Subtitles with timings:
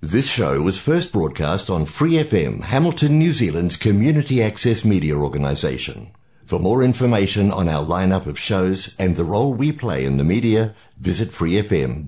[0.00, 6.12] This show was first broadcast on Free FM, Hamilton, New Zealand's community access media organisation.
[6.44, 10.22] For more information on our lineup of shows and the role we play in the
[10.22, 12.06] media, visit freefm.org.nz.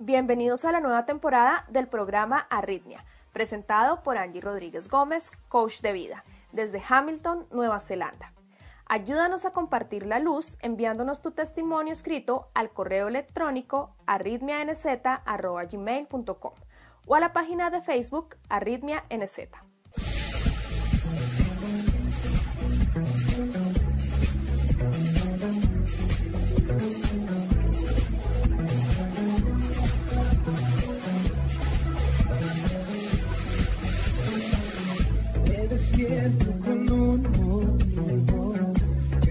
[0.00, 5.92] Bienvenidos a la nueva temporada del programa Arritmia, presentado por Angie Rodríguez Gómez, coach de
[5.92, 8.32] vida, desde Hamilton, Nueva Zelanda.
[8.88, 16.52] Ayúdanos a compartir la luz enviándonos tu testimonio escrito al correo electrónico arritmianz.gmail.com
[17.06, 19.48] o a la página de Facebook Arritmia NZ.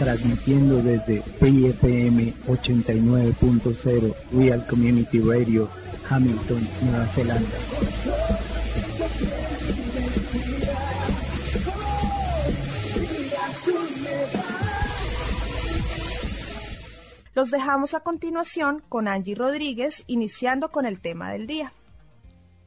[0.00, 5.68] transmitiendo desde PFM 89.0 Real Community Radio,
[6.08, 7.46] Hamilton, Nueva Zelanda.
[17.34, 21.74] Los dejamos a continuación con Angie Rodríguez, iniciando con el tema del día.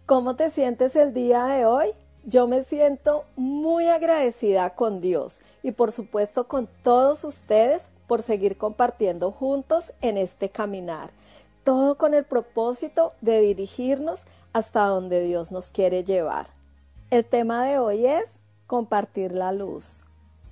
[0.05, 1.87] ¿Cómo te sientes el día de hoy?
[2.25, 8.57] Yo me siento muy agradecida con Dios y por supuesto con todos ustedes por seguir
[8.57, 11.11] compartiendo juntos en este caminar.
[11.65, 16.47] Todo con el propósito de dirigirnos hasta donde Dios nos quiere llevar.
[17.09, 20.05] El tema de hoy es compartir la luz.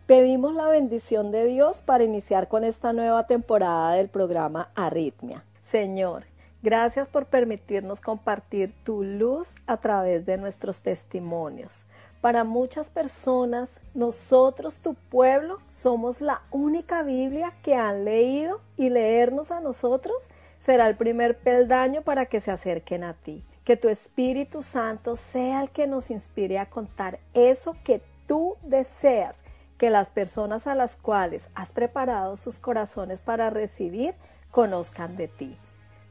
[0.08, 5.46] Pedimos la bendición de Dios para iniciar con esta nueva temporada del programa Arritmia.
[5.62, 6.26] Señor,
[6.62, 11.86] gracias por permitirnos compartir tu luz a través de nuestros testimonios.
[12.22, 19.50] Para muchas personas, nosotros, tu pueblo, somos la única Biblia que han leído y leernos
[19.50, 20.30] a nosotros
[20.60, 23.44] será el primer peldaño para que se acerquen a ti.
[23.64, 29.38] Que tu Espíritu Santo sea el que nos inspire a contar eso que tú deseas
[29.80, 34.14] que las personas a las cuales has preparado sus corazones para recibir
[34.52, 35.58] conozcan de ti.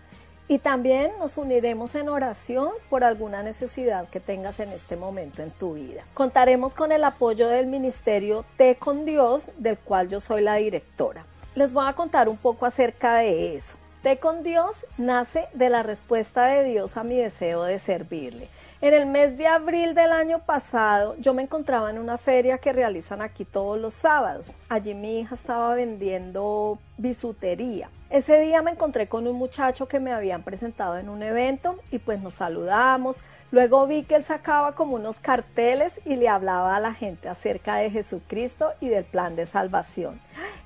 [0.46, 5.50] Y también nos uniremos en oración por alguna necesidad que tengas en este momento en
[5.50, 6.04] tu vida.
[6.12, 11.24] Contaremos con el apoyo del Ministerio Té con Dios, del cual yo soy la directora.
[11.54, 13.78] Les voy a contar un poco acerca de eso.
[14.04, 18.50] Té con Dios nace de la respuesta de Dios a mi deseo de servirle.
[18.82, 22.74] En el mes de abril del año pasado yo me encontraba en una feria que
[22.74, 24.52] realizan aquí todos los sábados.
[24.68, 27.88] Allí mi hija estaba vendiendo bisutería.
[28.10, 31.98] Ese día me encontré con un muchacho que me habían presentado en un evento y
[31.98, 33.22] pues nos saludamos.
[33.54, 37.76] Luego vi que él sacaba como unos carteles y le hablaba a la gente acerca
[37.76, 40.20] de Jesucristo y del plan de salvación.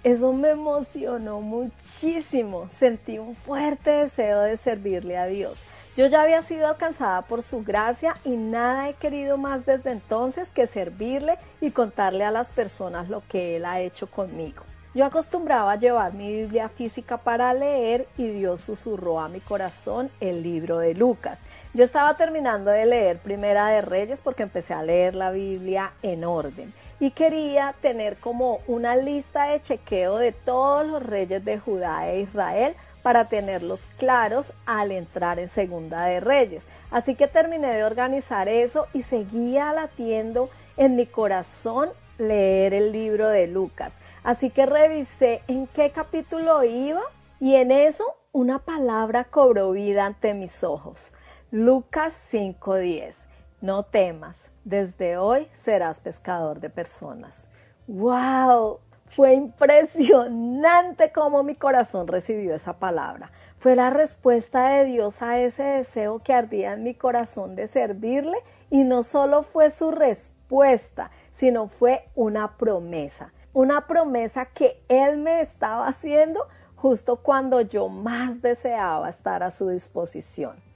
[0.05, 2.71] Eso me emocionó muchísimo.
[2.79, 5.63] Sentí un fuerte deseo de servirle a Dios.
[5.99, 10.49] Yo ya había sido alcanzada por su gracia y nada he querido más desde entonces
[10.49, 14.63] que servirle y contarle a las personas lo que Él ha hecho conmigo.
[14.95, 20.43] Yo acostumbraba llevar mi Biblia física para leer y Dios susurró a mi corazón el
[20.43, 21.39] libro de Lucas.
[21.75, 26.25] Yo estaba terminando de leer Primera de Reyes porque empecé a leer la Biblia en
[26.25, 32.09] orden y quería tener como una lista de chequeo de todos los reyes de Judá
[32.09, 36.65] e Israel para tenerlos claros al entrar en Segunda de Reyes.
[36.91, 40.49] Así que terminé de organizar eso y seguía latiendo
[40.79, 43.93] en mi corazón leer el libro de Lucas.
[44.25, 47.03] Así que revisé en qué capítulo iba
[47.41, 51.13] y en eso una palabra cobró vida ante mis ojos.
[51.51, 53.15] Lucas 5:10.
[53.63, 57.49] No temas, desde hoy serás pescador de personas.
[57.87, 58.81] ¡Wow!
[59.07, 63.31] Fue impresionante cómo mi corazón recibió esa palabra.
[63.57, 68.37] Fue la respuesta de Dios a ese deseo que ardía en mi corazón de servirle
[68.69, 73.33] y no solo fue su respuesta, sino fue una promesa.
[73.55, 76.47] Una promesa que Él me estaba haciendo
[76.77, 80.68] justo cuando yo más deseaba estar a su disposición.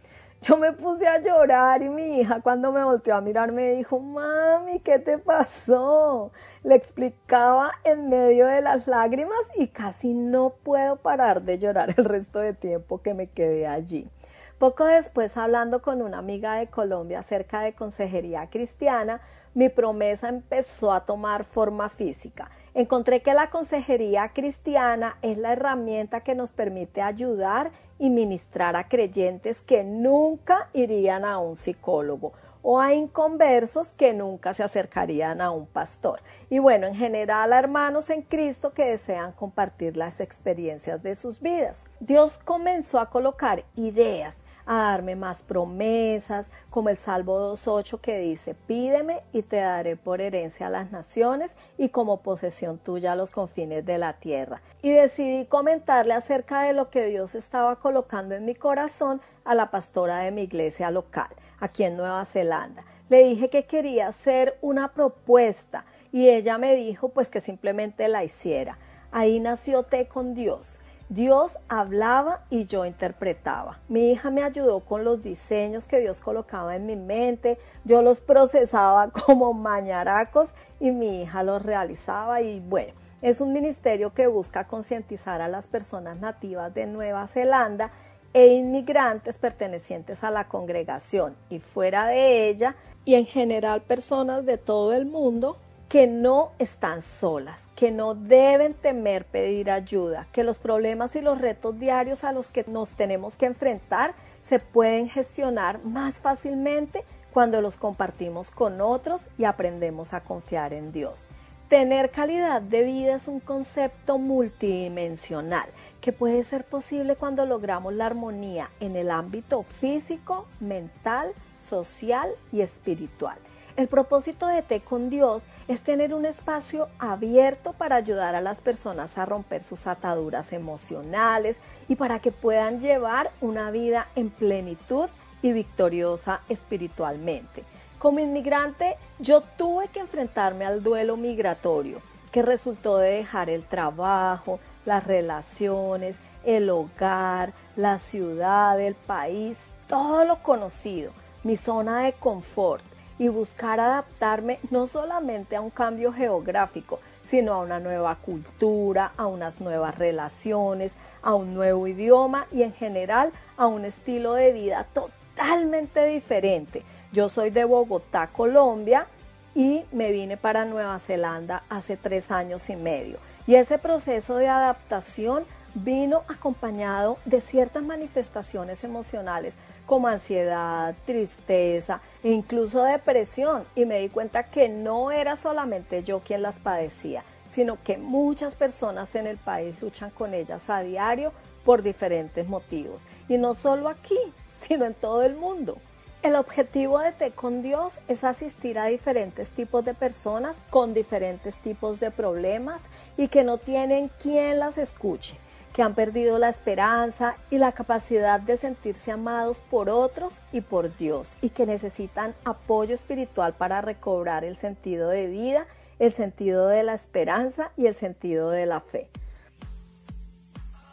[0.42, 4.00] Yo me puse a llorar y mi hija cuando me volteó a mirar me dijo,
[4.00, 6.32] mami, ¿qué te pasó?
[6.64, 12.04] Le explicaba en medio de las lágrimas y casi no puedo parar de llorar el
[12.04, 14.10] resto de tiempo que me quedé allí.
[14.58, 19.20] Poco después, hablando con una amiga de Colombia acerca de consejería cristiana,
[19.54, 22.50] mi promesa empezó a tomar forma física.
[22.74, 28.88] Encontré que la consejería cristiana es la herramienta que nos permite ayudar y ministrar a
[28.88, 32.32] creyentes que nunca irían a un psicólogo
[32.62, 36.20] o a inconversos que nunca se acercarían a un pastor.
[36.48, 41.40] Y bueno, en general a hermanos en Cristo que desean compartir las experiencias de sus
[41.40, 41.84] vidas.
[42.00, 48.54] Dios comenzó a colocar ideas a darme más promesas, como el Salmo 2.8 que dice,
[48.54, 53.30] pídeme y te daré por herencia a las naciones y como posesión tuya a los
[53.30, 54.62] confines de la tierra.
[54.82, 59.70] Y decidí comentarle acerca de lo que Dios estaba colocando en mi corazón a la
[59.70, 61.28] pastora de mi iglesia local,
[61.60, 62.84] aquí en Nueva Zelanda.
[63.08, 68.24] Le dije que quería hacer una propuesta y ella me dijo pues que simplemente la
[68.24, 68.78] hiciera.
[69.10, 70.78] Ahí nació Té con Dios
[71.14, 73.78] Dios hablaba y yo interpretaba.
[73.88, 77.58] Mi hija me ayudó con los diseños que Dios colocaba en mi mente.
[77.84, 80.48] Yo los procesaba como mañaracos
[80.80, 85.66] y mi hija los realizaba y bueno, es un ministerio que busca concientizar a las
[85.66, 87.90] personas nativas de Nueva Zelanda
[88.32, 92.74] e inmigrantes pertenecientes a la congregación y fuera de ella
[93.04, 95.58] y en general personas de todo el mundo
[95.92, 101.38] que no están solas, que no deben temer pedir ayuda, que los problemas y los
[101.38, 107.60] retos diarios a los que nos tenemos que enfrentar se pueden gestionar más fácilmente cuando
[107.60, 111.28] los compartimos con otros y aprendemos a confiar en Dios.
[111.68, 115.68] Tener calidad de vida es un concepto multidimensional
[116.00, 122.62] que puede ser posible cuando logramos la armonía en el ámbito físico, mental, social y
[122.62, 123.36] espiritual.
[123.74, 128.60] El propósito de Té con Dios es tener un espacio abierto para ayudar a las
[128.60, 131.56] personas a romper sus ataduras emocionales
[131.88, 135.08] y para que puedan llevar una vida en plenitud
[135.40, 137.64] y victoriosa espiritualmente.
[137.98, 144.60] Como inmigrante, yo tuve que enfrentarme al duelo migratorio, que resultó de dejar el trabajo,
[144.84, 151.12] las relaciones, el hogar, la ciudad, el país, todo lo conocido,
[151.42, 152.91] mi zona de confort
[153.22, 159.28] y buscar adaptarme no solamente a un cambio geográfico, sino a una nueva cultura, a
[159.28, 164.88] unas nuevas relaciones, a un nuevo idioma y en general a un estilo de vida
[164.92, 166.82] totalmente diferente.
[167.12, 169.06] Yo soy de Bogotá, Colombia,
[169.54, 173.18] y me vine para Nueva Zelanda hace tres años y medio.
[173.46, 182.30] Y ese proceso de adaptación vino acompañado de ciertas manifestaciones emocionales como ansiedad, tristeza e
[182.30, 183.64] incluso depresión.
[183.74, 188.54] Y me di cuenta que no era solamente yo quien las padecía, sino que muchas
[188.54, 191.32] personas en el país luchan con ellas a diario
[191.64, 193.02] por diferentes motivos.
[193.28, 194.18] Y no solo aquí,
[194.66, 195.78] sino en todo el mundo.
[196.22, 201.58] El objetivo de Té con Dios es asistir a diferentes tipos de personas con diferentes
[201.58, 202.84] tipos de problemas
[203.16, 205.36] y que no tienen quien las escuche,
[205.72, 210.96] que han perdido la esperanza y la capacidad de sentirse amados por otros y por
[210.96, 215.66] Dios y que necesitan apoyo espiritual para recobrar el sentido de vida,
[215.98, 219.08] el sentido de la esperanza y el sentido de la fe.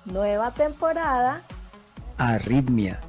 [0.06, 1.42] Nueva temporada.
[2.18, 3.00] Arritmia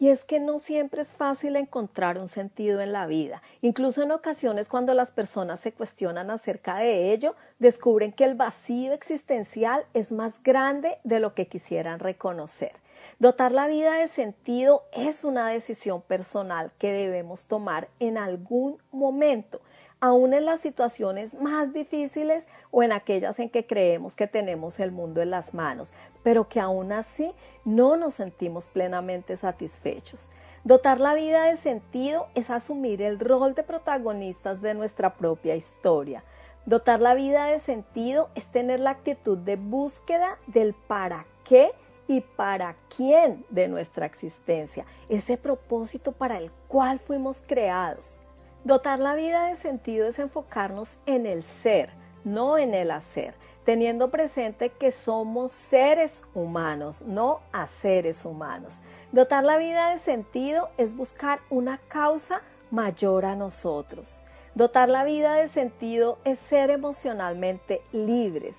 [0.00, 3.42] y es que no siempre es fácil encontrar un sentido en la vida.
[3.60, 8.94] Incluso en ocasiones cuando las personas se cuestionan acerca de ello, descubren que el vacío
[8.94, 12.72] existencial es más grande de lo que quisieran reconocer.
[13.18, 19.60] Dotar la vida de sentido es una decisión personal que debemos tomar en algún momento
[20.00, 24.92] aún en las situaciones más difíciles o en aquellas en que creemos que tenemos el
[24.92, 25.92] mundo en las manos,
[26.22, 27.32] pero que aún así
[27.64, 30.30] no nos sentimos plenamente satisfechos.
[30.64, 36.24] Dotar la vida de sentido es asumir el rol de protagonistas de nuestra propia historia.
[36.66, 41.72] Dotar la vida de sentido es tener la actitud de búsqueda del para qué
[42.06, 48.18] y para quién de nuestra existencia, ese propósito para el cual fuimos creados.
[48.62, 51.90] Dotar la vida de sentido es enfocarnos en el ser,
[52.24, 58.82] no en el hacer, teniendo presente que somos seres humanos, no a seres humanos.
[59.12, 64.20] Dotar la vida de sentido es buscar una causa mayor a nosotros.
[64.54, 68.56] Dotar la vida de sentido es ser emocionalmente libres,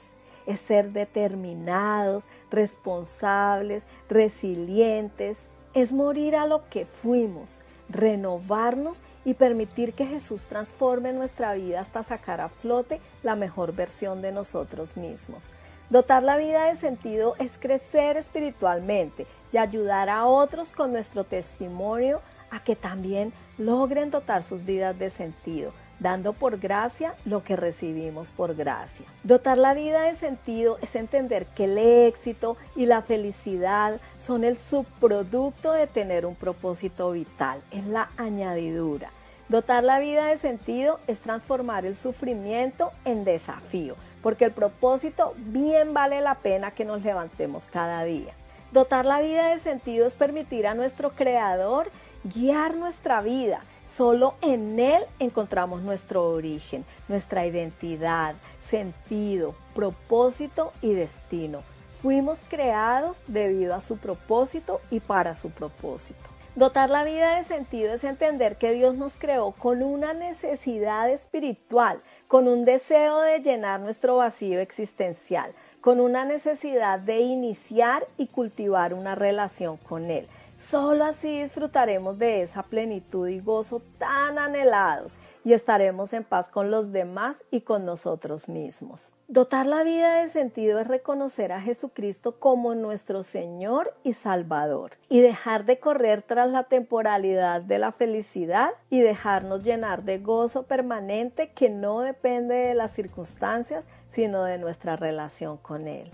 [0.48, 10.06] es ser determinados, responsables, resilientes, es morir a lo que fuimos, renovarnos y permitir que
[10.06, 15.50] Jesús transforme nuestra vida hasta sacar a flote la mejor versión de nosotros mismos.
[15.90, 22.22] Dotar la vida de sentido es crecer espiritualmente y ayudar a otros con nuestro testimonio
[22.50, 28.32] a que también logren dotar sus vidas de sentido, dando por gracia lo que recibimos
[28.32, 29.06] por gracia.
[29.24, 34.58] Dotar la vida de sentido es entender que el éxito y la felicidad son el
[34.58, 39.12] subproducto de tener un propósito vital, es la añadidura.
[39.48, 45.94] Dotar la vida de sentido es transformar el sufrimiento en desafío, porque el propósito bien
[45.94, 48.34] vale la pena que nos levantemos cada día.
[48.72, 51.92] Dotar la vida de sentido es permitir a nuestro Creador
[52.24, 53.62] guiar nuestra vida,
[53.96, 58.36] Solo en Él encontramos nuestro origen, nuestra identidad,
[58.70, 61.62] sentido, propósito y destino.
[62.02, 66.32] Fuimos creados debido a su propósito y para su propósito.
[66.56, 72.02] Dotar la vida de sentido es entender que Dios nos creó con una necesidad espiritual,
[72.28, 78.94] con un deseo de llenar nuestro vacío existencial, con una necesidad de iniciar y cultivar
[78.94, 80.28] una relación con Él.
[80.70, 86.70] Solo así disfrutaremos de esa plenitud y gozo tan anhelados y estaremos en paz con
[86.70, 89.12] los demás y con nosotros mismos.
[89.28, 95.20] Dotar la vida de sentido es reconocer a Jesucristo como nuestro Señor y Salvador y
[95.20, 101.52] dejar de correr tras la temporalidad de la felicidad y dejarnos llenar de gozo permanente
[101.54, 106.12] que no depende de las circunstancias, sino de nuestra relación con Él.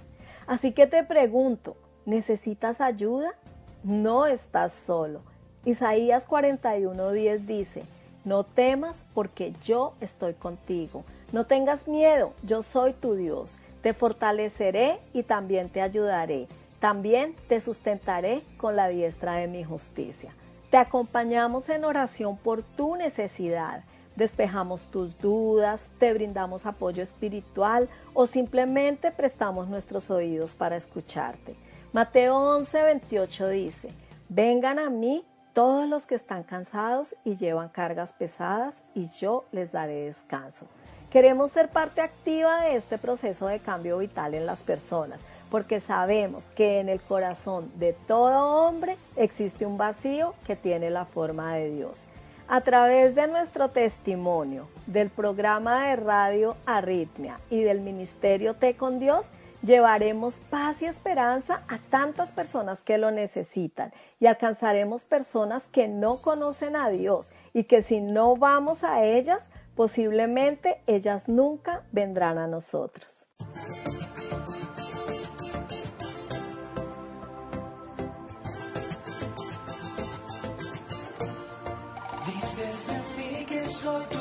[0.47, 1.75] Así que te pregunto,
[2.05, 3.35] ¿necesitas ayuda?
[3.88, 5.22] No estás solo.
[5.63, 7.84] Isaías 41:10 dice,
[8.25, 11.06] no temas porque yo estoy contigo.
[11.32, 13.56] No tengas miedo, yo soy tu Dios.
[13.82, 16.48] Te fortaleceré y también te ayudaré.
[16.82, 20.34] También te sustentaré con la diestra de mi justicia.
[20.70, 23.84] Te acompañamos en oración por tu necesidad.
[24.17, 31.56] Despejamos tus dudas, te brindamos apoyo espiritual o simplemente prestamos nuestros oídos para escucharte.
[31.97, 33.89] Mateo 11, 28 dice,
[34.29, 39.71] vengan a mí todos los que están cansados y llevan cargas pesadas y yo les
[39.71, 40.67] daré descanso.
[41.09, 46.43] Queremos ser parte activa de este proceso de cambio vital en las personas, porque sabemos
[46.55, 51.71] que en el corazón de todo hombre existe un vacío que tiene la forma de
[51.71, 52.03] Dios.
[52.47, 58.99] A través de nuestro testimonio, del programa de radio Arritmia y del Ministerio Te con
[58.99, 59.25] Dios,
[59.63, 66.21] Llevaremos paz y esperanza a tantas personas que lo necesitan y alcanzaremos personas que no
[66.21, 72.47] conocen a Dios y que si no vamos a ellas, posiblemente ellas nunca vendrán a
[72.47, 73.27] nosotros.
[82.27, 82.87] Dices
[83.47, 84.16] que soy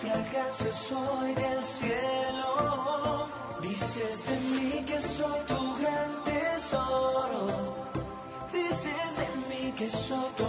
[0.00, 3.28] fragancia soy del cielo.
[3.62, 7.74] Dices de mí que soy tu gran tesoro.
[8.52, 10.48] Dices de mí que soy tu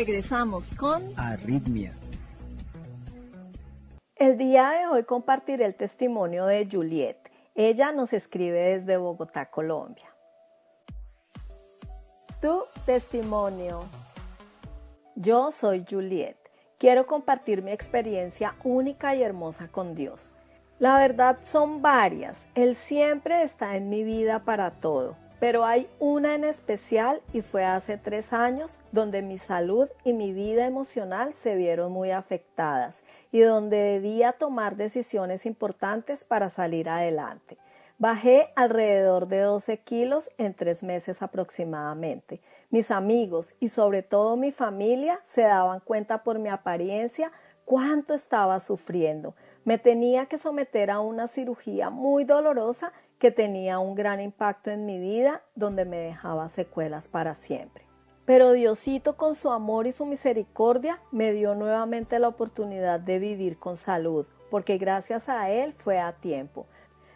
[0.00, 1.94] Regresamos con Arritmia.
[4.16, 7.18] El día de hoy compartiré el testimonio de Juliet.
[7.54, 10.10] Ella nos escribe desde Bogotá, Colombia.
[12.40, 13.84] Tu testimonio.
[15.16, 16.38] Yo soy Juliet.
[16.78, 20.32] Quiero compartir mi experiencia única y hermosa con Dios.
[20.78, 22.38] La verdad son varias.
[22.54, 25.18] Él siempre está en mi vida para todo.
[25.40, 30.34] Pero hay una en especial y fue hace tres años donde mi salud y mi
[30.34, 37.56] vida emocional se vieron muy afectadas y donde debía tomar decisiones importantes para salir adelante.
[37.96, 42.42] Bajé alrededor de 12 kilos en tres meses aproximadamente.
[42.68, 47.32] Mis amigos y sobre todo mi familia se daban cuenta por mi apariencia
[47.64, 49.34] cuánto estaba sufriendo.
[49.64, 54.86] Me tenía que someter a una cirugía muy dolorosa que tenía un gran impacto en
[54.86, 57.84] mi vida donde me dejaba secuelas para siempre.
[58.24, 63.58] Pero Diosito con su amor y su misericordia me dio nuevamente la oportunidad de vivir
[63.58, 66.66] con salud, porque gracias a Él fue a tiempo.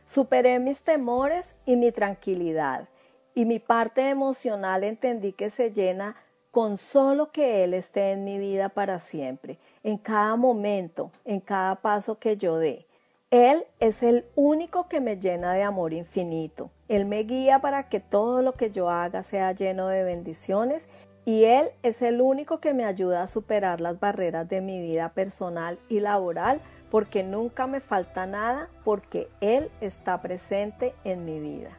[0.05, 2.87] Superé mis temores y mi tranquilidad,
[3.35, 6.17] y mi parte emocional entendí que se llena
[6.51, 11.77] con solo que Él esté en mi vida para siempre, en cada momento, en cada
[11.77, 12.87] paso que yo dé.
[13.35, 16.71] Él es el único que me llena de amor infinito.
[16.87, 20.89] Él me guía para que todo lo que yo haga sea lleno de bendiciones
[21.25, 25.09] y Él es el único que me ayuda a superar las barreras de mi vida
[25.09, 26.61] personal y laboral
[26.93, 31.71] porque nunca me falta nada porque Él está presente en mi vida.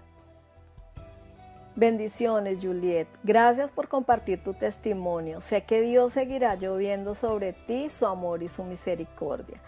[1.78, 3.08] Bendiciones, Juliet.
[3.24, 5.39] Gracias por compartir tu testimonio.
[5.39, 9.62] Sé que Dios seguirá lloviendo sobre ti su amor y su misericordia.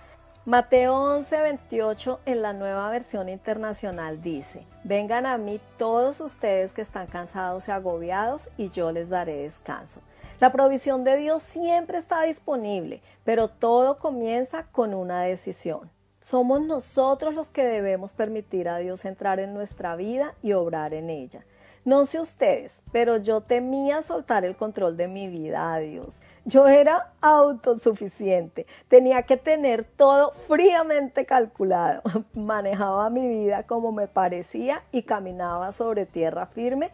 [0.47, 6.81] Mateo 11, 28 en la nueva versión internacional dice, vengan a mí todos ustedes que
[6.81, 9.99] están cansados y agobiados y yo les daré descanso.
[10.39, 15.91] La provisión de Dios siempre está disponible, pero todo comienza con una decisión.
[16.21, 21.09] Somos nosotros los que debemos permitir a Dios entrar en nuestra vida y obrar en
[21.09, 21.43] ella.
[21.87, 26.19] No sé ustedes, pero yo temía soltar el control de mi vida a Dios.
[26.43, 32.01] Yo era autosuficiente, tenía que tener todo fríamente calculado.
[32.33, 36.89] Manejaba mi vida como me parecía y caminaba sobre tierra firme,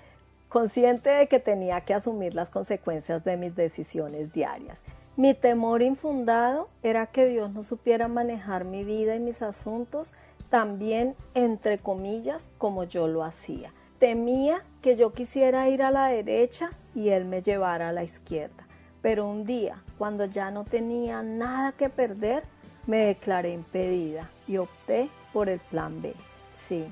[0.48, 4.84] consciente de que tenía que asumir las consecuencias de mis decisiones diarias.
[5.18, 10.14] Mi temor infundado era que Dios no supiera manejar mi vida y mis asuntos
[10.52, 16.72] también, entre comillas, como yo lo hacía Temía que yo quisiera ir a la derecha
[16.94, 18.68] y él me llevara a la izquierda.
[19.02, 22.44] Pero un día, cuando ya no tenía nada que perder,
[22.86, 26.14] me declaré impedida y opté por el plan B.
[26.52, 26.84] Sí,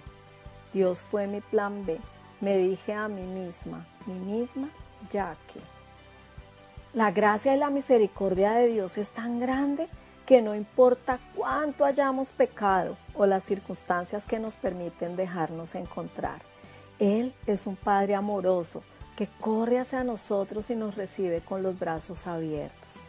[0.72, 2.00] Dios fue mi plan B.
[2.40, 4.70] Me dije a mí misma, mí misma,
[5.10, 5.60] ya que.
[6.94, 9.90] La gracia y la misericordia de Dios es tan grande
[10.26, 16.51] que no importa cuánto hayamos pecado o las circunstancias que nos permiten dejarnos encontrar.
[17.02, 18.84] Él es un Padre amoroso
[19.18, 23.00] que corre hacia nosotros y nos recibe con los brazos abiertos.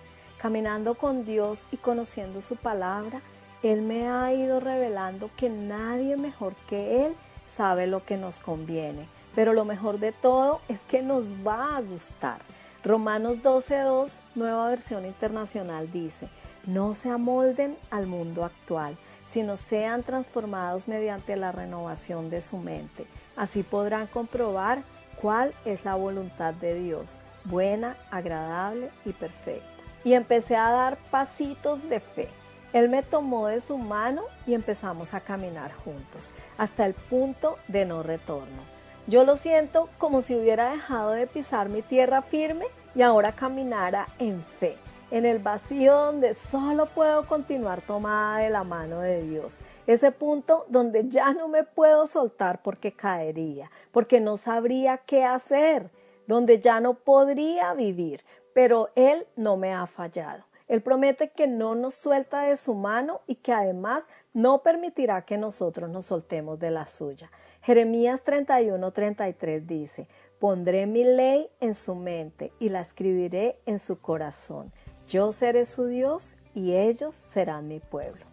[0.41, 3.21] Caminando con Dios y conociendo su palabra,
[3.63, 7.15] Él me ha ido revelando que nadie mejor que Él
[7.47, 9.07] sabe lo que nos conviene.
[9.35, 12.39] Pero lo mejor de todo es que nos va a gustar.
[12.83, 16.29] Romanos 12.2, nueva versión internacional, dice,
[16.65, 23.07] no se amolden al mundo actual, sino sean transformados mediante la renovación de su mente
[23.37, 24.83] Así podrán comprobar
[25.21, 29.67] cuál es la voluntad de Dios, buena, agradable y perfecta.
[30.05, 32.29] Y empecé a dar pasitos de fe.
[32.73, 37.85] Él me tomó de su mano y empezamos a caminar juntos, hasta el punto de
[37.85, 38.63] no retorno.
[39.07, 44.07] Yo lo siento como si hubiera dejado de pisar mi tierra firme y ahora caminara
[44.19, 44.77] en fe,
[45.13, 50.65] en el vacío donde solo puedo continuar tomada de la mano de Dios ese punto
[50.69, 55.91] donde ya no me puedo soltar porque caería, porque no sabría qué hacer,
[56.27, 60.45] donde ya no podría vivir, pero Él no me ha fallado.
[60.69, 65.37] Él promete que no nos suelta de su mano y que además no permitirá que
[65.37, 67.31] nosotros nos soltemos de la suya.
[67.61, 74.73] Jeremías 31:33 dice, pondré mi ley en su mente y la escribiré en su corazón.
[75.09, 78.25] Yo seré su Dios y ellos serán mi pueblo.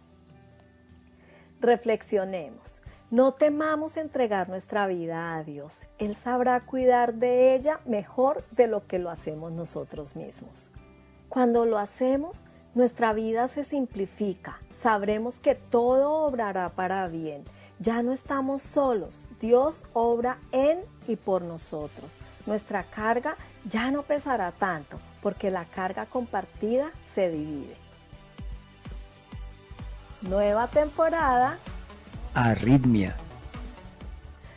[1.60, 2.80] Reflexionemos.
[3.10, 5.78] No temamos entregar nuestra vida a Dios.
[5.98, 10.70] Él sabrá cuidar de ella mejor de lo que lo hacemos nosotros mismos.
[11.28, 12.42] Cuando lo hacemos,
[12.74, 14.60] nuestra vida se simplifica.
[14.70, 17.44] Sabremos que todo obrará para bien.
[17.80, 19.26] Ya no estamos solos.
[19.40, 20.78] Dios obra en
[21.08, 22.16] y por nosotros.
[22.46, 23.36] Nuestra carga
[23.68, 27.76] ya no pesará tanto porque la carga compartida se divide
[30.22, 31.58] nueva temporada.
[32.34, 33.16] Arritmia.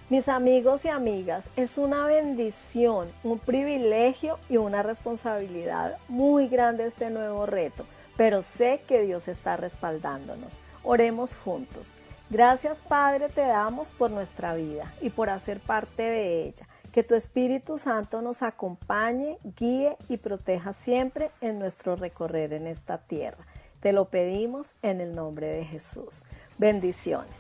[0.10, 7.10] Mis amigos y amigas, es una bendición, un privilegio y una responsabilidad muy grande este
[7.10, 10.54] nuevo reto, pero sé que Dios está respaldándonos.
[10.84, 11.94] Oremos juntos.
[12.30, 16.68] Gracias Padre te damos por nuestra vida y por hacer parte de ella.
[16.94, 23.00] Que tu Espíritu Santo nos acompañe, guíe y proteja siempre en nuestro recorrer en esta
[23.00, 23.48] tierra.
[23.82, 26.22] Te lo pedimos en el nombre de Jesús.
[26.60, 27.34] Bendiciones.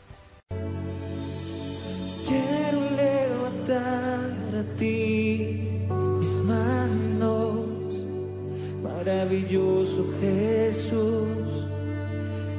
[2.27, 5.85] Quiero levantar a ti
[6.17, 7.93] mis manos,
[8.81, 11.67] maravilloso Jesús,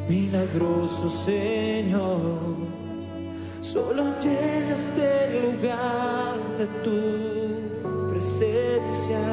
[0.08, 2.73] milagroso Señor.
[3.72, 7.00] Solo llenas el lugar de tu
[8.10, 9.24] presencia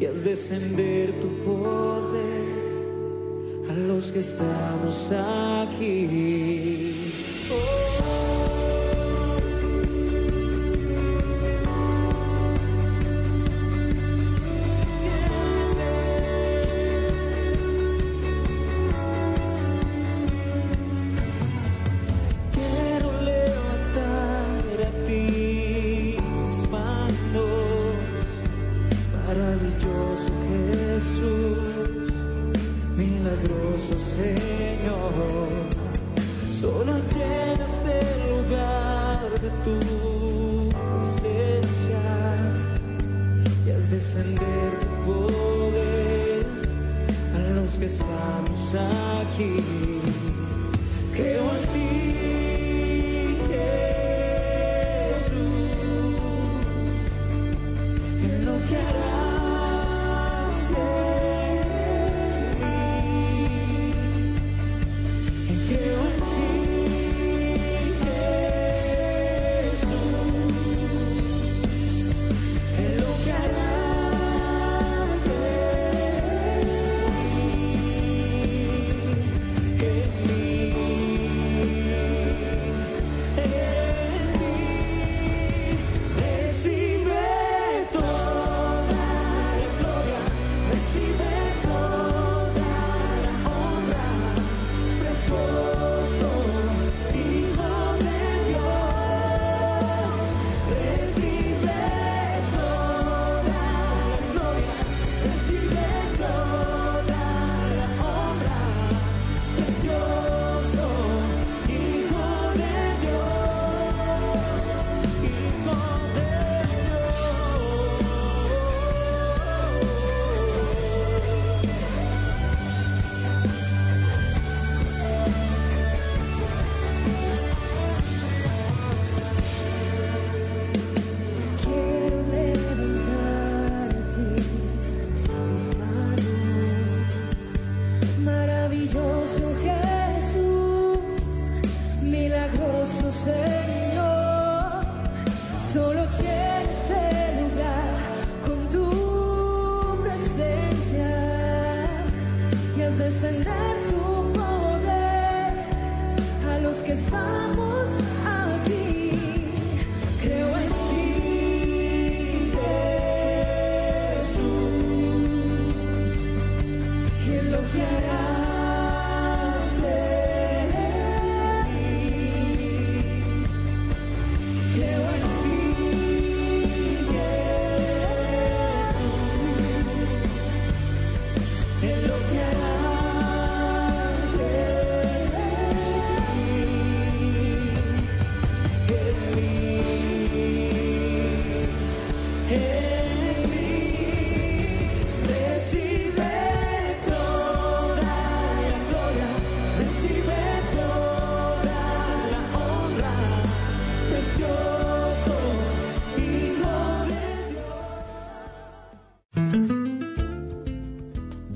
[0.00, 2.46] y haz descender tu poder
[3.68, 7.12] a los que estamos aquí.
[7.46, 8.07] Quiero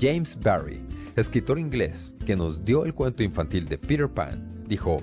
[0.03, 0.81] James Barrie,
[1.15, 4.97] escritor inglés que nos dio el cuento infantil de Peter Pan, dijo,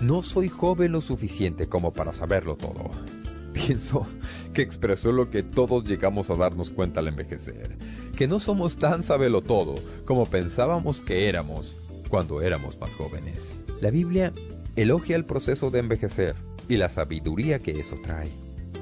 [0.00, 2.88] No soy joven lo suficiente como para saberlo todo.
[3.52, 4.06] Pienso
[4.52, 7.76] que expresó lo que todos llegamos a darnos cuenta al envejecer,
[8.14, 11.74] que no somos tan sabelo todo como pensábamos que éramos
[12.08, 13.60] cuando éramos más jóvenes.
[13.80, 14.32] La Biblia
[14.76, 16.36] elogia el proceso de envejecer
[16.68, 18.30] y la sabiduría que eso trae.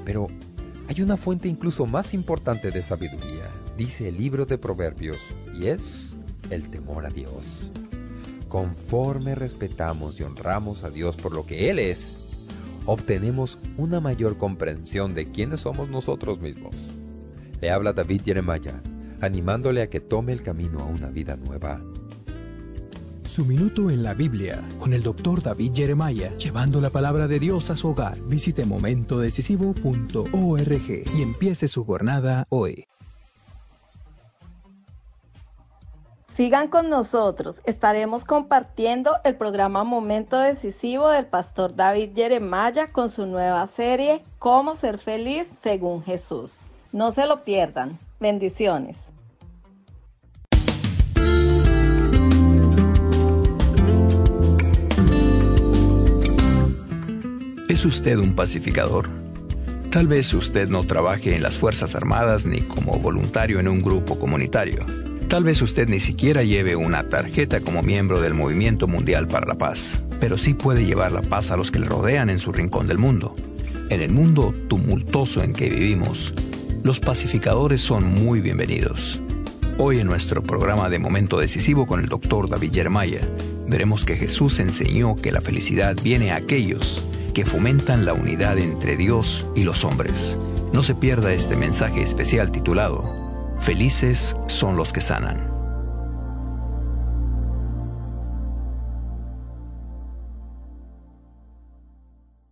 [0.05, 0.27] Pero
[0.87, 3.49] hay una fuente incluso más importante de sabiduría,
[3.81, 5.17] dice el libro de Proverbios,
[5.59, 6.15] y es
[6.51, 7.71] el temor a Dios.
[8.47, 12.15] Conforme respetamos y honramos a Dios por lo que Él es,
[12.85, 16.91] obtenemos una mayor comprensión de quiénes somos nosotros mismos.
[17.59, 18.83] Le habla David Jeremiah,
[19.19, 21.81] animándole a que tome el camino a una vida nueva.
[23.25, 27.71] Su minuto en la Biblia con el doctor David Jeremiah, llevando la palabra de Dios
[27.71, 28.21] a su hogar.
[28.27, 32.85] Visite momentodecisivo.org y empiece su jornada hoy.
[36.35, 43.25] Sigan con nosotros, estaremos compartiendo el programa Momento Decisivo del pastor David Jeremiah con su
[43.25, 46.53] nueva serie Cómo ser feliz según Jesús.
[46.93, 47.99] No se lo pierdan.
[48.21, 48.95] Bendiciones.
[57.67, 59.09] ¿Es usted un pacificador?
[59.91, 64.17] Tal vez usted no trabaje en las Fuerzas Armadas ni como voluntario en un grupo
[64.17, 64.85] comunitario.
[65.31, 69.55] Tal vez usted ni siquiera lleve una tarjeta como miembro del Movimiento Mundial para la
[69.55, 72.89] Paz, pero sí puede llevar la paz a los que le rodean en su rincón
[72.89, 73.33] del mundo.
[73.89, 76.33] En el mundo tumultuoso en que vivimos,
[76.83, 79.21] los pacificadores son muy bienvenidos.
[79.77, 82.49] Hoy en nuestro programa de Momento Decisivo con el Dr.
[82.49, 83.25] David Jeremiah,
[83.69, 87.01] veremos que Jesús enseñó que la felicidad viene a aquellos
[87.33, 90.37] que fomentan la unidad entre Dios y los hombres.
[90.73, 93.20] No se pierda este mensaje especial titulado
[93.61, 95.37] Felices son los que sanan.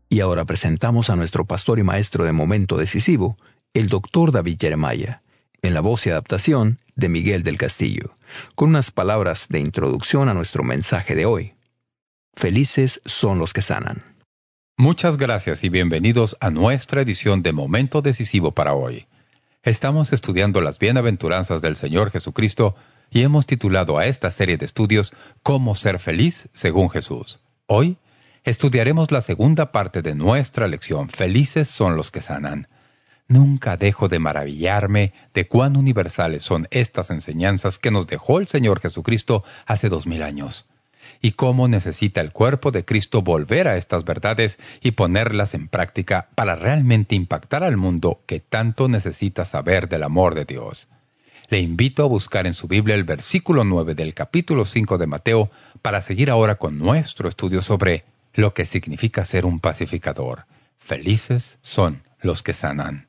[0.08, 3.38] Y ahora presentamos a nuestro pastor y maestro de momento decisivo,
[3.74, 5.24] el doctor David Jeremiah,
[5.63, 8.15] en la voz y adaptación de Miguel del Castillo.
[8.54, 11.56] con unas palabras de introducción a nuestro mensaje de hoy.
[12.36, 14.04] Felices son los que sanan.
[14.78, 19.09] Muchas gracias y bienvenidos a nuestra edición de Momento Decisivo para hoy.
[19.63, 22.76] Estamos estudiando las bienaventuranzas del Señor Jesucristo
[23.12, 25.12] y hemos titulado a esta serie de estudios
[25.43, 27.41] Cómo ser feliz según Jesús.
[27.67, 27.98] Hoy
[28.45, 32.69] estudiaremos la segunda parte de nuestra lección Felices son los que sanan.
[33.28, 38.80] Nunca dejo de maravillarme de cuán universales son estas enseñanzas que nos dejó el Señor
[38.80, 40.68] Jesucristo hace dos mil años,
[41.21, 46.29] y cómo necesita el cuerpo de Cristo volver a estas verdades y ponerlas en práctica
[46.36, 50.88] para realmente impactar al mundo que tanto necesita saber del amor de Dios.
[51.49, 55.51] Le invito a buscar en su Biblia el versículo 9 del capítulo 5 de Mateo
[55.82, 60.45] para seguir ahora con nuestro estudio sobre lo que significa ser un pacificador.
[60.77, 63.09] Felices son los que sanan.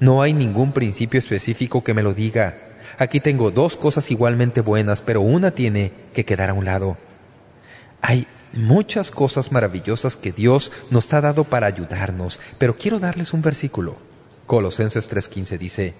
[0.00, 2.58] No hay ningún principio específico que me lo diga.
[2.98, 6.98] Aquí tengo dos cosas igualmente buenas, pero una tiene que quedar a un lado.
[8.02, 13.42] Hay muchas cosas maravillosas que Dios nos ha dado para ayudarnos, pero quiero darles un
[13.42, 13.96] versículo.
[14.46, 15.94] Colosenses 3.15 dice,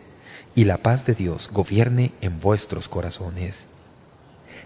[0.54, 3.66] «Y la paz de Dios gobierne en vuestros corazones».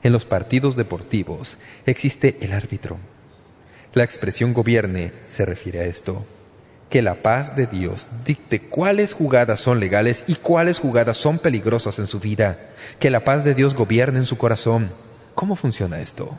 [0.02, 2.98] En los partidos deportivos existe el árbitro.
[3.92, 6.24] La expresión gobierne se refiere a esto.
[6.90, 12.00] Que la paz de Dios dicte cuáles jugadas son legales y cuáles jugadas son peligrosas
[12.00, 12.58] en su vida.
[12.98, 14.90] Que la paz de Dios gobierne en su corazón.
[15.36, 16.36] ¿Cómo funciona esto?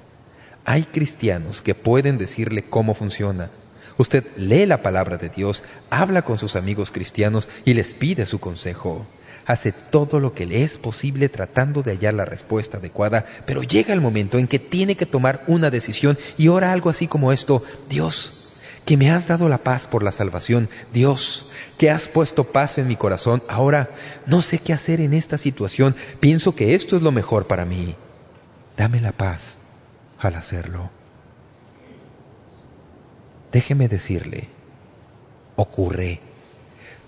[0.66, 3.50] Hay cristianos que pueden decirle cómo funciona.
[3.98, 8.40] Usted lee la palabra de Dios, habla con sus amigos cristianos y les pide su
[8.40, 9.06] consejo.
[9.46, 13.94] Hace todo lo que le es posible tratando de hallar la respuesta adecuada, pero llega
[13.94, 17.64] el momento en que tiene que tomar una decisión y ora algo así como esto,
[17.90, 18.41] Dios,
[18.86, 22.88] que me has dado la paz por la salvación, Dios, que has puesto paz en
[22.88, 23.90] mi corazón, ahora
[24.26, 27.96] no sé qué hacer en esta situación, pienso que esto es lo mejor para mí.
[28.78, 29.58] Dame la paz
[30.20, 30.90] al hacerlo.
[33.52, 34.50] Déjeme decirle,
[35.56, 36.20] ocurre.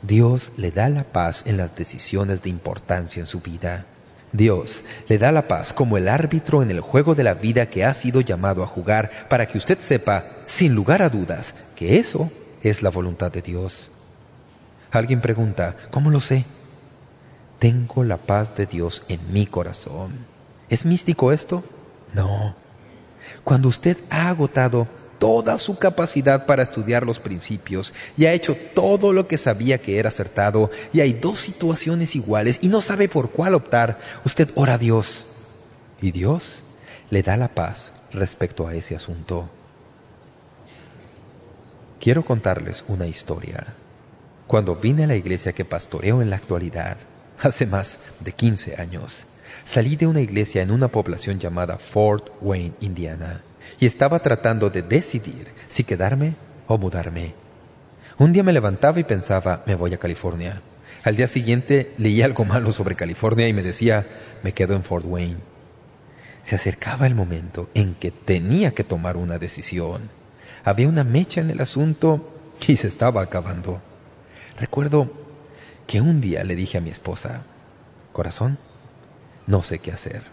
[0.01, 3.86] Dios le da la paz en las decisiones de importancia en su vida.
[4.33, 7.86] Dios le da la paz como el árbitro en el juego de la vida que
[7.86, 11.53] ha sido llamado a jugar para que usted sepa, sin lugar a dudas,
[11.84, 13.89] eso es la voluntad de Dios.
[14.91, 16.46] Alguien pregunta, ¿cómo lo sé?
[17.60, 20.26] Tengo la paz de Dios en mi corazón.
[20.69, 21.63] ¿Es místico esto?
[22.13, 22.56] No.
[23.43, 29.13] Cuando usted ha agotado toda su capacidad para estudiar los principios y ha hecho todo
[29.13, 33.30] lo que sabía que era acertado y hay dos situaciones iguales y no sabe por
[33.30, 35.26] cuál optar, usted ora a Dios
[36.02, 36.63] y Dios
[37.10, 39.50] le da la paz respecto a ese asunto.
[42.04, 43.76] Quiero contarles una historia.
[44.46, 46.98] Cuando vine a la iglesia que pastoreo en la actualidad,
[47.42, 49.24] hace más de 15 años,
[49.63, 53.42] salí de una iglesia en una población llamada Fort Wayne, Indiana,
[53.80, 56.36] y estaba tratando de decidir si quedarme
[56.68, 57.36] o mudarme.
[58.18, 60.62] Un día me levantaba y pensaba, me voy a California.
[61.06, 64.06] Al día siguiente leí algo malo sobre California y me decía,
[64.44, 65.38] me quedo en Fort Wayne.
[66.42, 70.10] Se acercaba el momento en que tenía que tomar una decisión.
[70.63, 72.30] Había una mecha en el asunto
[72.67, 73.82] y se estaba acabando.
[74.60, 75.12] Recuerdo
[75.88, 77.41] que un día le dije a mi esposa,
[78.13, 78.58] corazón,
[79.45, 80.23] no sé qué hacer,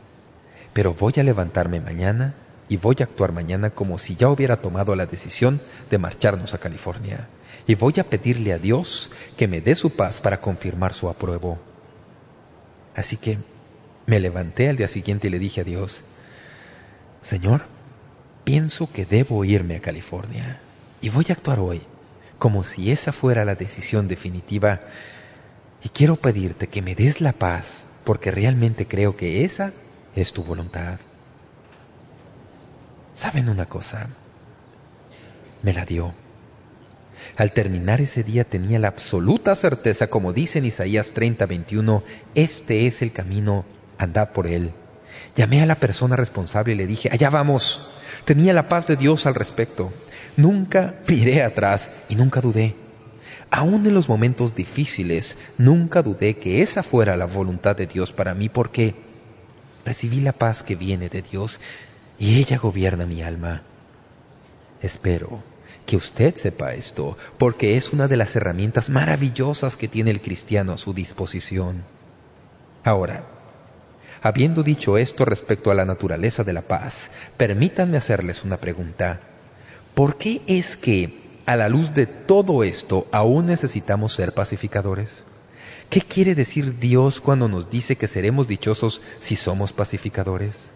[0.73, 2.35] pero voy a levantarme mañana
[2.69, 6.59] y voy a actuar mañana como si ya hubiera tomado la decisión de marcharnos a
[6.59, 7.29] California.
[7.67, 11.59] Y voy a pedirle a Dios que me dé su paz para confirmar su apruebo.
[12.95, 13.39] Así que
[14.07, 16.03] me levanté al día siguiente y le dije a Dios,
[17.21, 17.63] Señor,
[18.51, 20.59] pienso que debo irme a California
[21.01, 21.83] y voy a actuar hoy
[22.41, 24.81] como si esa fuera la decisión definitiva
[25.85, 29.73] y quiero pedirte que me des la paz porque realmente creo que esa
[30.17, 30.99] es tu voluntad.
[33.15, 34.09] ¿Saben una cosa?
[35.63, 36.13] Me la dio.
[37.37, 42.03] Al terminar ese día tenía la absoluta certeza, como dice en Isaías 30, 21,
[42.35, 43.65] este es el camino,
[43.97, 44.73] andad por él.
[45.37, 48.00] Llamé a la persona responsable y le dije, allá vamos.
[48.25, 49.93] Tenía la paz de Dios al respecto.
[50.37, 52.75] Nunca miré atrás y nunca dudé.
[53.51, 58.35] Aún en los momentos difíciles, nunca dudé que esa fuera la voluntad de Dios para
[58.35, 58.95] mí porque
[59.85, 61.61] recibí la paz que viene de Dios
[62.19, 63.63] y ella gobierna mi alma.
[64.83, 65.43] Espero
[65.87, 70.73] que usted sepa esto, porque es una de las herramientas maravillosas que tiene el cristiano
[70.73, 71.83] a su disposición.
[72.85, 73.25] Ahora,
[74.23, 79.21] habiendo dicho esto respecto a la naturaleza de la paz, permítanme hacerles una pregunta.
[79.95, 85.25] ¿Por qué es que, a la luz de todo esto, aún necesitamos ser pacificadores?
[85.89, 90.71] ¿Qué quiere decir Dios cuando nos dice que seremos dichosos si somos pacificadores?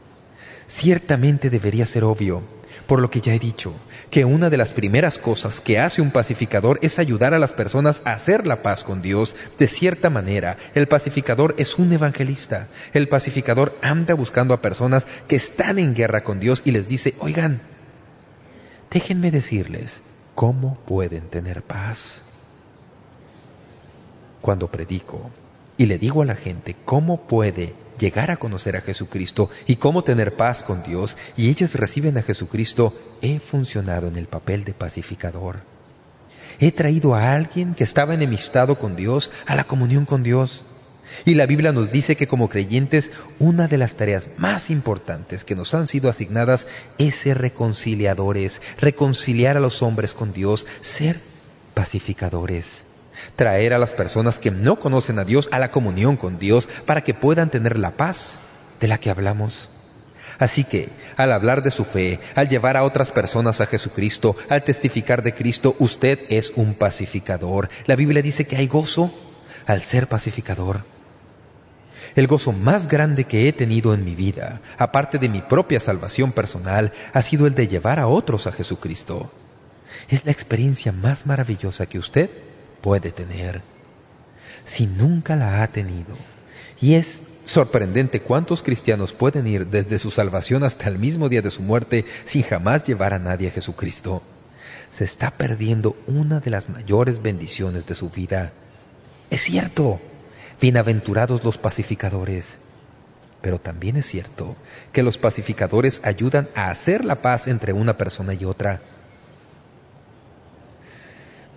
[0.66, 2.42] Ciertamente debería ser obvio,
[2.86, 3.72] por lo que ya he dicho,
[4.10, 8.02] que una de las primeras cosas que hace un pacificador es ayudar a las personas
[8.04, 9.34] a hacer la paz con Dios.
[9.58, 12.68] De cierta manera, el pacificador es un evangelista.
[12.92, 17.14] El pacificador anda buscando a personas que están en guerra con Dios y les dice,
[17.18, 17.60] oigan,
[18.90, 20.02] déjenme decirles
[20.34, 22.22] cómo pueden tener paz
[24.40, 25.30] cuando predico
[25.76, 30.04] y le digo a la gente cómo puede llegar a conocer a Jesucristo y cómo
[30.04, 34.74] tener paz con Dios y ellas reciben a Jesucristo, he funcionado en el papel de
[34.74, 35.60] pacificador.
[36.60, 40.64] He traído a alguien que estaba enemistado con Dios a la comunión con Dios.
[41.24, 45.54] Y la Biblia nos dice que como creyentes una de las tareas más importantes que
[45.54, 46.66] nos han sido asignadas
[46.96, 51.20] es ser reconciliadores, reconciliar a los hombres con Dios, ser
[51.74, 52.84] pacificadores
[53.36, 57.02] traer a las personas que no conocen a Dios a la comunión con Dios para
[57.02, 58.38] que puedan tener la paz
[58.80, 59.70] de la que hablamos.
[60.38, 64.64] Así que, al hablar de su fe, al llevar a otras personas a Jesucristo, al
[64.64, 67.68] testificar de Cristo, usted es un pacificador.
[67.86, 69.14] La Biblia dice que hay gozo
[69.66, 70.84] al ser pacificador.
[72.16, 76.32] El gozo más grande que he tenido en mi vida, aparte de mi propia salvación
[76.32, 79.32] personal, ha sido el de llevar a otros a Jesucristo.
[80.08, 82.30] Es la experiencia más maravillosa que usted
[82.84, 83.62] puede tener
[84.66, 86.18] si nunca la ha tenido.
[86.82, 91.50] Y es sorprendente cuántos cristianos pueden ir desde su salvación hasta el mismo día de
[91.50, 94.22] su muerte sin jamás llevar a nadie a Jesucristo.
[94.90, 98.52] Se está perdiendo una de las mayores bendiciones de su vida.
[99.30, 99.98] Es cierto,
[100.60, 102.58] bienaventurados los pacificadores.
[103.40, 104.56] Pero también es cierto
[104.92, 108.82] que los pacificadores ayudan a hacer la paz entre una persona y otra.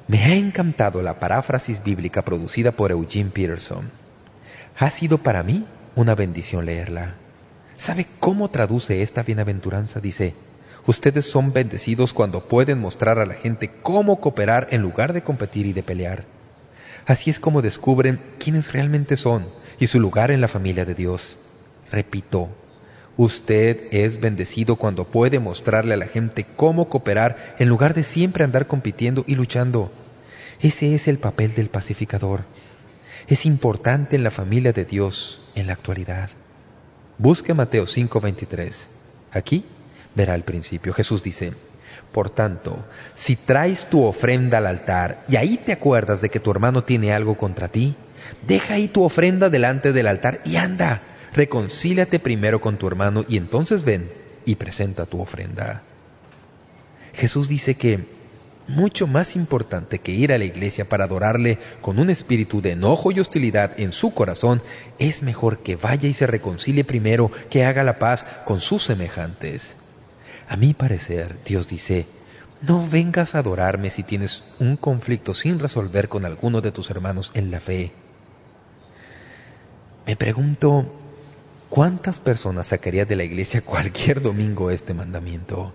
[0.08, 3.92] Me ha encantado la paráfrasis bíblica producida por Eugene Peterson.
[4.78, 7.16] Ha sido para mí una bendición leerla.
[7.76, 10.00] ¿Sabe cómo traduce esta bienaventuranza?
[10.00, 10.34] Dice,
[10.86, 15.66] ustedes son bendecidos cuando pueden mostrar a la gente cómo cooperar en lugar de competir
[15.66, 16.24] y de pelear.
[17.06, 19.46] Así es como descubren quiénes realmente son
[19.78, 21.38] y su lugar en la familia de Dios.
[21.92, 22.48] Repito,
[23.18, 28.44] usted es bendecido cuando puede mostrarle a la gente cómo cooperar en lugar de siempre
[28.44, 29.92] andar compitiendo y luchando.
[30.62, 32.44] Ese es el papel del pacificador.
[33.28, 36.30] Es importante en la familia de Dios en la actualidad.
[37.18, 38.88] Busque Mateo 5:23.
[39.32, 39.66] Aquí
[40.16, 40.94] verá el principio.
[40.94, 41.54] Jesús dice,
[42.12, 46.52] Por tanto, si traes tu ofrenda al altar y ahí te acuerdas de que tu
[46.52, 47.96] hermano tiene algo contra ti,
[48.48, 51.02] deja ahí tu ofrenda delante del altar y anda,
[51.38, 54.12] reconcíliate primero con tu hermano y entonces ven
[54.46, 55.84] y presenta tu ofrenda.
[57.14, 58.06] Jesús dice que
[58.68, 63.12] mucho más importante que ir a la iglesia para adorarle con un espíritu de enojo
[63.12, 64.64] y hostilidad en su corazón,
[64.98, 69.78] es mejor que vaya y se reconcilie primero, que haga la paz con sus semejantes.
[70.50, 72.08] A mi parecer, Dios dice,
[72.62, 77.32] no vengas a adorarme si tienes un conflicto sin resolver con alguno de tus hermanos
[77.36, 77.92] en la fe.
[80.08, 80.92] Me pregunto,
[81.70, 85.74] ¿cuántas personas sacaría de la iglesia cualquier domingo este mandamiento?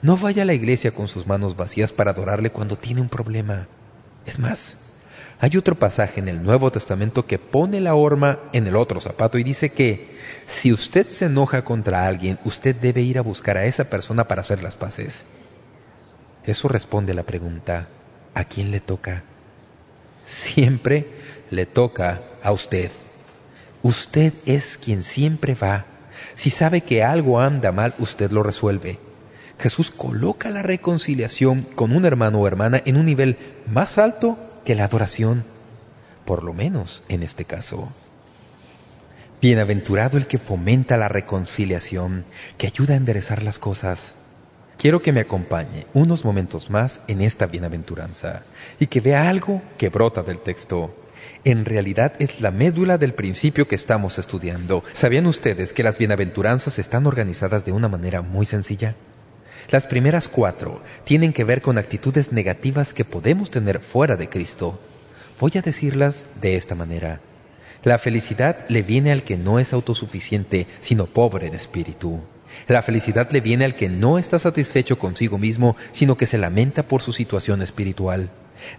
[0.00, 3.66] No vaya a la iglesia con sus manos vacías para adorarle cuando tiene un problema.
[4.26, 4.76] Es más,
[5.40, 9.38] hay otro pasaje en el Nuevo Testamento que pone la horma en el otro zapato
[9.38, 13.64] y dice que si usted se enoja contra alguien, usted debe ir a buscar a
[13.64, 15.24] esa persona para hacer las paces.
[16.44, 17.88] Eso responde a la pregunta,
[18.34, 19.22] ¿a quién le toca?
[20.26, 21.06] Siempre
[21.50, 22.90] le toca a usted.
[23.82, 25.86] Usted es quien siempre va.
[26.34, 28.98] Si sabe que algo anda mal, usted lo resuelve.
[29.58, 34.74] Jesús coloca la reconciliación con un hermano o hermana en un nivel más alto que
[34.74, 35.44] la adoración,
[36.24, 37.92] por lo menos en este caso.
[39.40, 42.24] Bienaventurado el que fomenta la reconciliación,
[42.56, 44.14] que ayuda a enderezar las cosas.
[44.78, 48.42] Quiero que me acompañe unos momentos más en esta bienaventuranza
[48.78, 50.94] y que vea algo que brota del texto.
[51.48, 54.84] En realidad es la médula del principio que estamos estudiando.
[54.92, 58.96] ¿Sabían ustedes que las bienaventuranzas están organizadas de una manera muy sencilla?
[59.70, 64.78] Las primeras cuatro tienen que ver con actitudes negativas que podemos tener fuera de Cristo.
[65.40, 67.22] Voy a decirlas de esta manera.
[67.82, 72.20] La felicidad le viene al que no es autosuficiente, sino pobre de espíritu.
[72.66, 76.82] La felicidad le viene al que no está satisfecho consigo mismo, sino que se lamenta
[76.82, 78.28] por su situación espiritual.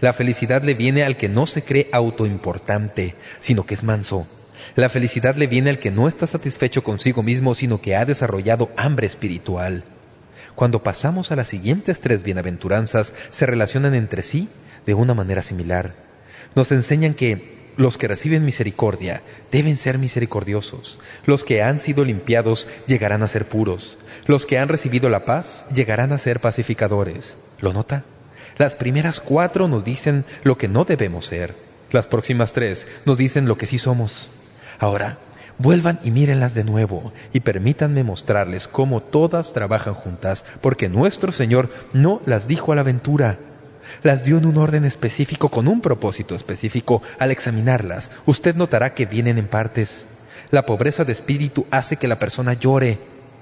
[0.01, 4.27] La felicidad le viene al que no se cree autoimportante, sino que es manso.
[4.75, 8.69] La felicidad le viene al que no está satisfecho consigo mismo, sino que ha desarrollado
[8.77, 9.83] hambre espiritual.
[10.55, 14.49] Cuando pasamos a las siguientes tres bienaventuranzas, se relacionan entre sí
[14.85, 15.93] de una manera similar.
[16.55, 19.21] Nos enseñan que los que reciben misericordia
[19.53, 20.99] deben ser misericordiosos.
[21.25, 23.97] Los que han sido limpiados llegarán a ser puros.
[24.25, 27.37] Los que han recibido la paz llegarán a ser pacificadores.
[27.59, 28.03] ¿Lo nota?
[28.59, 31.55] Las primeras cuatro nos dicen lo que no debemos ser.
[31.91, 34.29] Las próximas tres nos dicen lo que sí somos.
[34.79, 35.17] Ahora,
[35.59, 41.69] vuelvan y mírenlas de nuevo y permítanme mostrarles cómo todas trabajan juntas, porque nuestro Señor
[41.93, 43.39] no las dijo a la aventura,
[44.03, 47.01] las dio en un orden específico con un propósito específico.
[47.17, 50.05] Al examinarlas, usted notará que vienen en partes.
[50.51, 52.99] La pobreza de espíritu hace que la persona llore.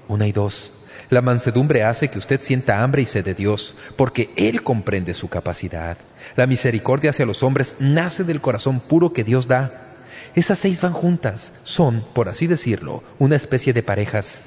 [0.08, 0.74] Una y dos.
[1.10, 5.30] La mansedumbre hace que usted sienta hambre y sed de Dios, porque Él comprende su
[5.30, 5.98] capacidad.
[6.36, 9.96] La misericordia hacia los hombres nace del corazón puro que Dios da.
[10.36, 14.42] Esas seis van juntas, son, por así decirlo, una especie de parejas.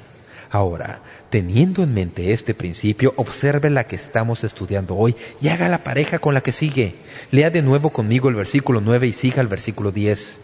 [0.51, 1.01] Ahora,
[1.31, 6.19] teniendo en mente este principio, observe la que estamos estudiando hoy y haga la pareja
[6.19, 6.95] con la que sigue.
[7.31, 10.41] Lea de nuevo conmigo el versículo 9 y siga el versículo 10.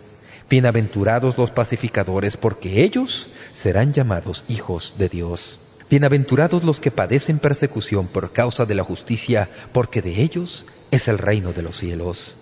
[0.50, 5.60] Bienaventurados los pacificadores, porque ellos serán llamados hijos de Dios.
[5.90, 11.18] Bienaventurados los que padecen persecución por causa de la justicia, porque de ellos es el
[11.18, 12.36] reino de los cielos.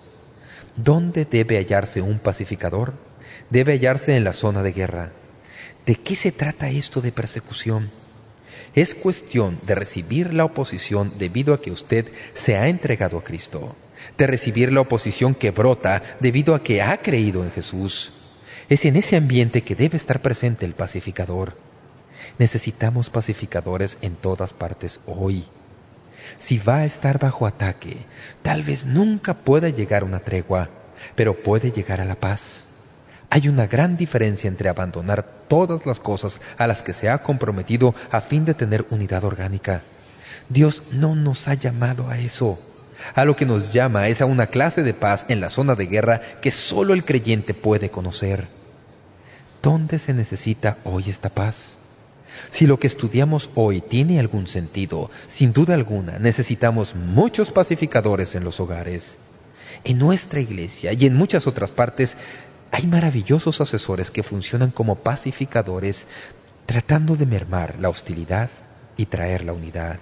[0.74, 2.94] ¿Dónde debe hallarse un pacificador?
[3.48, 5.12] Debe hallarse en la zona de guerra.
[5.86, 7.92] ¿De qué se trata esto de persecución?
[8.74, 13.76] Es cuestión de recibir la oposición debido a que usted se ha entregado a Cristo,
[14.18, 18.12] de recibir la oposición que brota debido a que ha creído en Jesús.
[18.68, 21.65] Es en ese ambiente que debe estar presente el pacificador.
[22.38, 25.46] Necesitamos pacificadores en todas partes hoy.
[26.38, 28.04] Si va a estar bajo ataque,
[28.42, 30.68] tal vez nunca pueda llegar una tregua,
[31.14, 32.64] pero puede llegar a la paz.
[33.30, 37.94] Hay una gran diferencia entre abandonar todas las cosas a las que se ha comprometido
[38.10, 39.82] a fin de tener unidad orgánica.
[40.48, 42.58] Dios no nos ha llamado a eso.
[43.14, 45.86] A lo que nos llama es a una clase de paz en la zona de
[45.86, 48.48] guerra que solo el creyente puede conocer.
[49.62, 51.75] ¿Dónde se necesita hoy esta paz?
[52.50, 58.44] Si lo que estudiamos hoy tiene algún sentido, sin duda alguna necesitamos muchos pacificadores en
[58.44, 59.18] los hogares.
[59.84, 62.16] En nuestra iglesia y en muchas otras partes
[62.70, 66.06] hay maravillosos asesores que funcionan como pacificadores
[66.66, 68.50] tratando de mermar la hostilidad
[68.96, 69.98] y traer la unidad.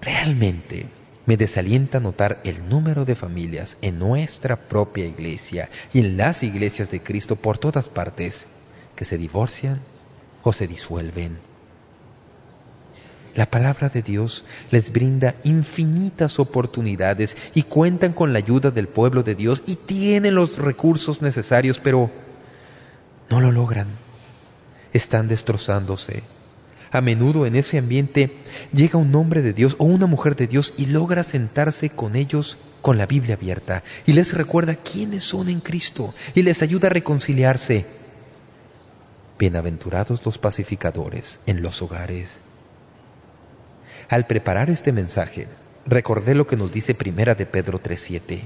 [0.00, 0.86] Realmente
[1.26, 6.90] me desalienta notar el número de familias en nuestra propia iglesia y en las iglesias
[6.90, 8.46] de Cristo por todas partes
[8.94, 9.80] que se divorcian
[10.46, 11.38] o se disuelven.
[13.34, 19.24] La palabra de Dios les brinda infinitas oportunidades y cuentan con la ayuda del pueblo
[19.24, 22.12] de Dios y tienen los recursos necesarios, pero
[23.28, 23.88] no lo logran.
[24.92, 26.22] Están destrozándose.
[26.92, 28.36] A menudo en ese ambiente
[28.72, 32.56] llega un hombre de Dios o una mujer de Dios y logra sentarse con ellos
[32.82, 36.92] con la Biblia abierta y les recuerda quiénes son en Cristo y les ayuda a
[36.92, 38.05] reconciliarse.
[39.38, 42.40] Bienaventurados los pacificadores en los hogares.
[44.08, 45.46] Al preparar este mensaje,
[45.84, 48.40] recordé lo que nos dice Primera de Pedro 3.7.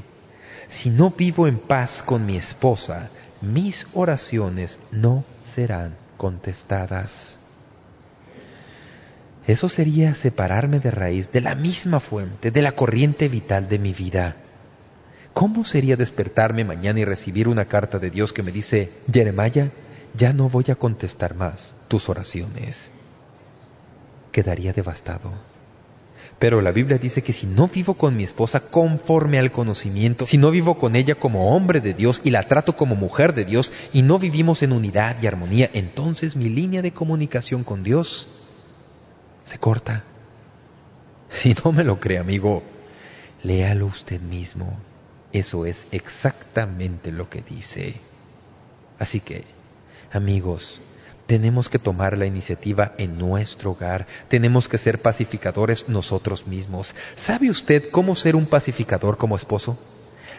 [0.67, 3.11] Si no vivo en paz con mi esposa,
[3.41, 7.39] mis oraciones no serán contestadas.
[9.47, 13.93] Eso sería separarme de raíz de la misma fuente, de la corriente vital de mi
[13.93, 14.37] vida.
[15.35, 19.71] ¿Cómo sería despertarme mañana y recibir una carta de Dios que me dice, Jeremiah,
[20.15, 22.91] ya no voy a contestar más tus oraciones?
[24.33, 25.33] Quedaría devastado.
[26.39, 30.39] Pero la Biblia dice que si no vivo con mi esposa conforme al conocimiento, si
[30.39, 33.73] no vivo con ella como hombre de Dios y la trato como mujer de Dios
[33.93, 38.29] y no vivimos en unidad y armonía, entonces mi línea de comunicación con Dios
[39.45, 40.05] se corta.
[41.29, 42.63] Si no me lo cree, amigo,
[43.43, 44.79] léalo usted mismo.
[45.33, 47.95] Eso es exactamente lo que dice.
[48.99, 49.45] Así que,
[50.13, 50.81] amigos,
[51.31, 54.09] tenemos que tomar la iniciativa en nuestro hogar.
[54.29, 56.93] Tenemos que ser pacificadores nosotros mismos.
[57.15, 59.79] ¿Sabe usted cómo ser un pacificador como esposo?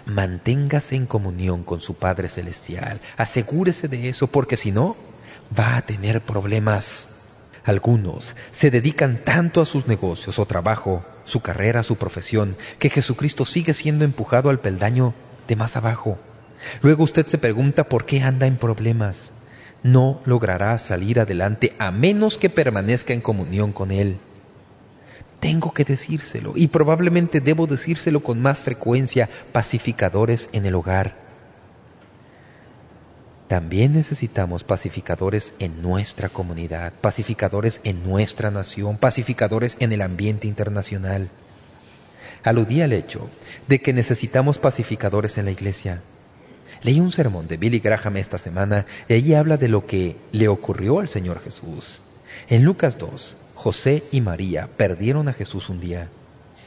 [0.06, 3.00] Manténgase en comunión con su Padre Celestial.
[3.16, 4.98] Asegúrese de eso porque si no,
[5.58, 7.08] va a tener problemas.
[7.64, 13.46] Algunos se dedican tanto a sus negocios o trabajo, su carrera, su profesión, que Jesucristo
[13.46, 15.14] sigue siendo empujado al peldaño
[15.48, 16.20] de más abajo.
[16.82, 19.32] Luego usted se pregunta por qué anda en problemas.
[19.84, 24.18] No logrará salir adelante a menos que permanezca en comunión con Él.
[25.40, 31.16] Tengo que decírselo, y probablemente debo decírselo con más frecuencia, pacificadores en el hogar.
[33.48, 41.30] También necesitamos pacificadores en nuestra comunidad, pacificadores en nuestra nación, pacificadores en el ambiente internacional.
[42.44, 43.30] Aludí al hecho
[43.68, 46.02] de que necesitamos pacificadores en la iglesia.
[46.84, 50.48] Leí un sermón de Billy Graham esta semana y allí habla de lo que le
[50.48, 52.00] ocurrió al Señor Jesús.
[52.50, 56.10] En Lucas 2, José y María perdieron a Jesús un día.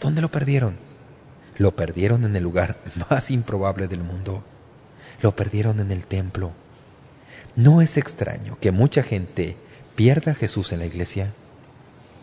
[0.01, 0.77] ¿Dónde lo perdieron?
[1.59, 2.79] Lo perdieron en el lugar
[3.11, 4.45] más improbable del mundo.
[5.21, 6.53] Lo perdieron en el templo.
[7.57, 9.57] ¿No es extraño que mucha gente
[9.97, 11.33] pierda a Jesús en la iglesia?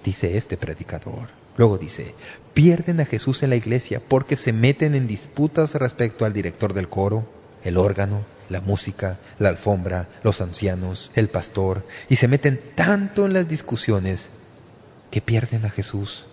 [0.06, 1.30] Dice este predicador.
[1.58, 2.16] Luego dice,
[2.54, 6.88] pierden a Jesús en la iglesia porque se meten en disputas respecto al director del
[6.88, 7.28] coro,
[7.64, 13.34] el órgano, la música, la alfombra, los ancianos, el pastor, y se meten tanto en
[13.34, 14.30] las discusiones
[15.10, 16.28] que pierden a Jesús.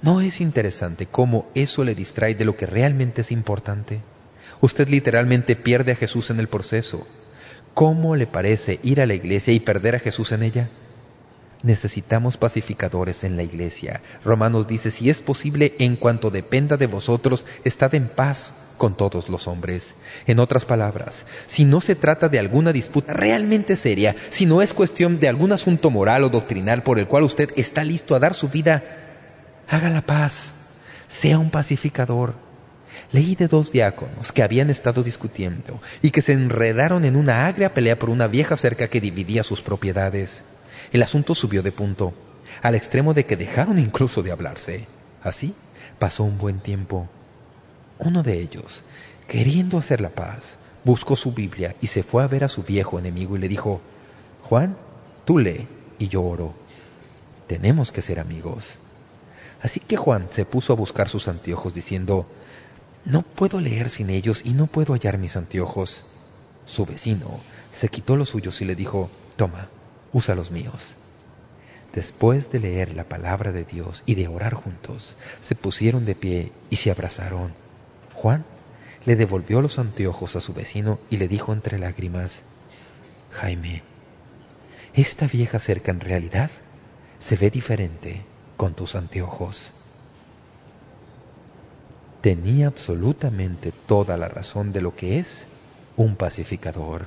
[0.00, 4.00] ¿No es interesante cómo eso le distrae de lo que realmente es importante?
[4.60, 7.06] Usted literalmente pierde a Jesús en el proceso.
[7.74, 10.68] ¿Cómo le parece ir a la iglesia y perder a Jesús en ella?
[11.64, 14.00] Necesitamos pacificadores en la iglesia.
[14.24, 19.28] Romanos dice, si es posible, en cuanto dependa de vosotros, estad en paz con todos
[19.28, 19.94] los hombres.
[20.26, 24.72] En otras palabras, si no se trata de alguna disputa realmente seria, si no es
[24.72, 28.34] cuestión de algún asunto moral o doctrinal por el cual usted está listo a dar
[28.34, 28.82] su vida,
[29.68, 30.54] haga la paz,
[31.06, 32.34] sea un pacificador.
[33.12, 37.72] Leí de dos diáconos que habían estado discutiendo y que se enredaron en una agria
[37.72, 40.42] pelea por una vieja cerca que dividía sus propiedades.
[40.92, 42.14] El asunto subió de punto,
[42.62, 44.86] al extremo de que dejaron incluso de hablarse.
[45.22, 45.54] Así
[45.98, 47.08] pasó un buen tiempo.
[47.98, 48.84] Uno de ellos,
[49.26, 52.98] queriendo hacer la paz, buscó su Biblia y se fue a ver a su viejo
[52.98, 53.80] enemigo y le dijo,
[54.42, 54.76] Juan,
[55.24, 55.66] tú lee
[55.98, 56.54] y yo oro.
[57.46, 58.78] Tenemos que ser amigos.
[59.60, 62.26] Así que Juan se puso a buscar sus anteojos diciendo,
[63.04, 66.02] no puedo leer sin ellos y no puedo hallar mis anteojos.
[66.66, 67.40] Su vecino
[67.72, 69.68] se quitó los suyos y le dijo, toma,
[70.12, 70.96] usa los míos.
[71.94, 76.52] Después de leer la palabra de Dios y de orar juntos, se pusieron de pie
[76.70, 77.52] y se abrazaron.
[78.18, 78.44] Juan
[79.04, 82.42] le devolvió los anteojos a su vecino y le dijo entre lágrimas,
[83.30, 83.82] Jaime,
[84.92, 86.50] esta vieja cerca en realidad
[87.20, 88.24] se ve diferente
[88.56, 89.70] con tus anteojos.
[92.20, 95.46] Tenía absolutamente toda la razón de lo que es
[95.96, 97.06] un pacificador.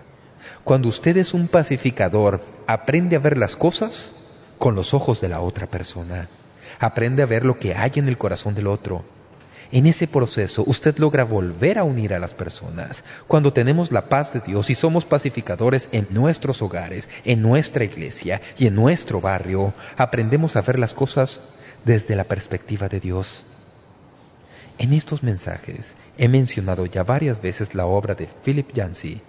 [0.64, 4.14] Cuando usted es un pacificador, aprende a ver las cosas
[4.58, 6.30] con los ojos de la otra persona.
[6.80, 9.04] Aprende a ver lo que hay en el corazón del otro
[9.72, 13.04] en ese proceso usted logra volver a unir a las personas.
[13.28, 18.42] Cuando tenemos la paz de Dios y somos pacificadores en nuestros hogares, en nuestra iglesia
[18.58, 21.42] y en nuestro barrio, aprendemos a ver las cosas
[21.86, 23.46] desde la perspectiva de Dios.
[24.78, 29.22] En estos mensajes he mencionado ya varias veces la obra de Philip Yancey,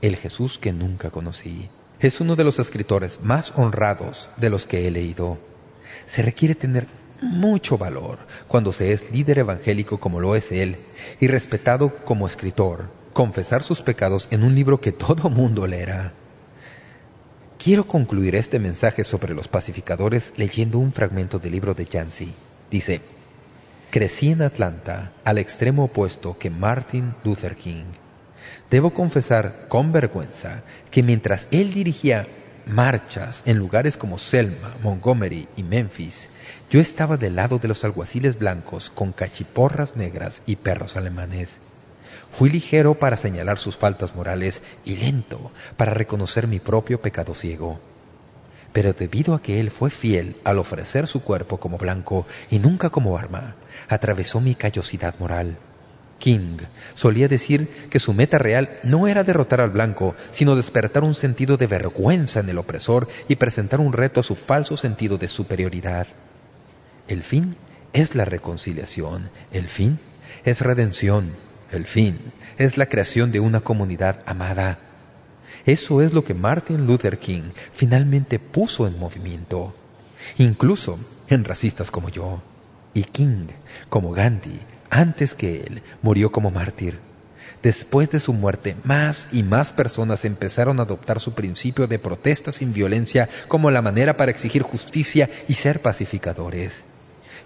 [0.00, 1.68] El Jesús que nunca conocí.
[2.00, 5.38] Es uno de los escritores más honrados de los que he leído.
[6.04, 6.86] Se requiere tener
[7.20, 10.76] mucho valor cuando se es líder evangélico como lo es él
[11.20, 16.12] y respetado como escritor, confesar sus pecados en un libro que todo mundo leerá.
[17.58, 22.32] Quiero concluir este mensaje sobre los pacificadores leyendo un fragmento del libro de Yancey.
[22.70, 23.00] Dice,
[23.90, 27.86] Crecí en Atlanta, al extremo opuesto que Martin Luther King.
[28.70, 32.26] Debo confesar con vergüenza que mientras él dirigía
[32.66, 36.28] marchas en lugares como Selma, Montgomery y Memphis,
[36.70, 41.60] yo estaba del lado de los alguaciles blancos con cachiporras negras y perros alemanes.
[42.30, 47.80] Fui ligero para señalar sus faltas morales y lento para reconocer mi propio pecado ciego.
[48.72, 52.90] Pero debido a que él fue fiel al ofrecer su cuerpo como blanco y nunca
[52.90, 53.54] como arma,
[53.88, 55.56] atravesó mi callosidad moral.
[56.18, 56.58] King
[56.94, 61.56] solía decir que su meta real no era derrotar al blanco, sino despertar un sentido
[61.56, 66.06] de vergüenza en el opresor y presentar un reto a su falso sentido de superioridad.
[67.08, 67.56] El fin
[67.92, 69.98] es la reconciliación, el fin
[70.44, 71.30] es redención,
[71.70, 72.18] el fin
[72.58, 74.78] es la creación de una comunidad amada.
[75.64, 79.74] Eso es lo que Martin Luther King finalmente puso en movimiento,
[80.38, 80.98] incluso
[81.28, 82.42] en racistas como yo.
[82.94, 83.48] Y King,
[83.88, 84.60] como Gandhi,
[84.90, 86.98] antes que él, murió como mártir.
[87.62, 92.52] Después de su muerte, más y más personas empezaron a adoptar su principio de protesta
[92.52, 96.84] sin violencia como la manera para exigir justicia y ser pacificadores.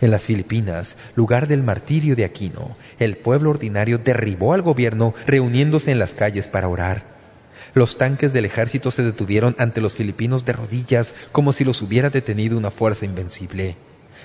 [0.00, 5.90] En las Filipinas, lugar del martirio de Aquino, el pueblo ordinario derribó al gobierno reuniéndose
[5.90, 7.04] en las calles para orar.
[7.74, 12.10] Los tanques del ejército se detuvieron ante los filipinos de rodillas como si los hubiera
[12.10, 13.76] detenido una fuerza invencible.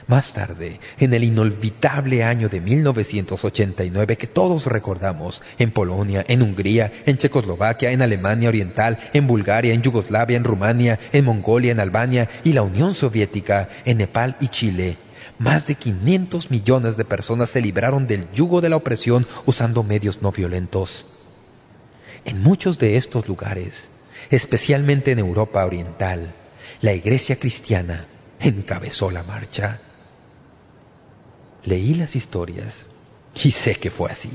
[0.07, 6.91] Más tarde, en el inolvidable año de 1989 que todos recordamos, en Polonia, en Hungría,
[7.07, 12.29] en Checoslovaquia, en Alemania Oriental, en Bulgaria, en Yugoslavia, en Rumania, en Mongolia, en Albania
[12.43, 14.97] y la Unión Soviética, en Nepal y Chile,
[15.37, 20.21] más de 500 millones de personas se libraron del yugo de la opresión usando medios
[20.21, 21.05] no violentos.
[22.23, 23.89] En muchos de estos lugares,
[24.29, 26.33] especialmente en Europa Oriental,
[26.81, 28.05] la iglesia cristiana
[28.39, 29.81] encabezó la marcha.
[31.65, 32.85] Leí las historias
[33.43, 34.29] y sé que fue así.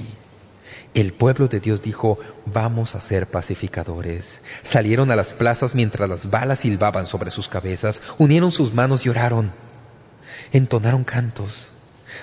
[0.92, 4.40] El pueblo de Dios dijo, vamos a ser pacificadores.
[4.64, 9.08] Salieron a las plazas mientras las balas silbaban sobre sus cabezas, unieron sus manos y
[9.08, 9.52] oraron.
[10.52, 11.70] Entonaron cantos.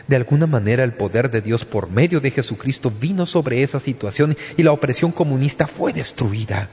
[0.07, 4.35] De alguna manera el poder de Dios por medio de Jesucristo vino sobre esa situación
[4.57, 6.67] y la opresión comunista fue destruida.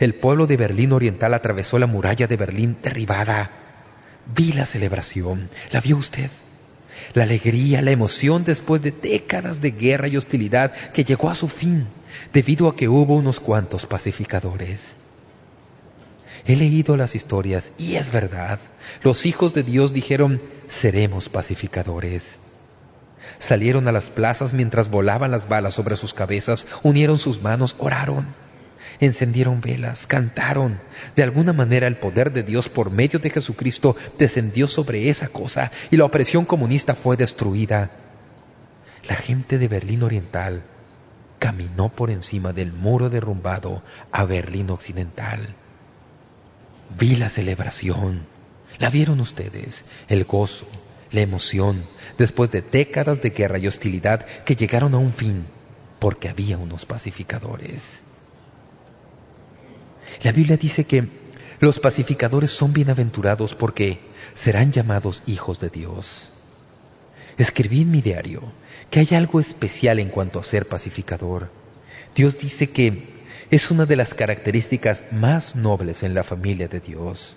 [0.00, 3.52] El pueblo de Berlín Oriental atravesó la muralla de Berlín derribada.
[4.34, 5.48] Vi la celebración.
[5.70, 6.30] ¿La vio usted?
[7.14, 11.48] La alegría, la emoción después de décadas de guerra y hostilidad que llegó a su
[11.48, 11.86] fin
[12.32, 14.94] debido a que hubo unos cuantos pacificadores.
[16.44, 18.58] He leído las historias y es verdad.
[19.02, 22.38] Los hijos de Dios dijeron, seremos pacificadores.
[23.38, 28.34] Salieron a las plazas mientras volaban las balas sobre sus cabezas, unieron sus manos, oraron
[29.06, 30.80] encendieron velas, cantaron.
[31.16, 35.72] De alguna manera el poder de Dios por medio de Jesucristo descendió sobre esa cosa
[35.90, 37.90] y la opresión comunista fue destruida.
[39.08, 40.62] La gente de Berlín Oriental
[41.40, 43.82] caminó por encima del muro derrumbado
[44.12, 45.56] a Berlín Occidental.
[46.96, 48.24] Vi la celebración.
[48.78, 49.84] ¿La vieron ustedes?
[50.08, 50.66] El gozo,
[51.10, 51.82] la emoción,
[52.18, 55.44] después de décadas de guerra y hostilidad que llegaron a un fin
[55.98, 58.02] porque había unos pacificadores.
[60.22, 61.06] La Biblia dice que
[61.60, 64.00] los pacificadores son bienaventurados porque
[64.34, 66.30] serán llamados hijos de Dios.
[67.38, 68.52] Escribí en mi diario
[68.90, 71.50] que hay algo especial en cuanto a ser pacificador.
[72.14, 73.12] Dios dice que
[73.50, 77.36] es una de las características más nobles en la familia de Dios.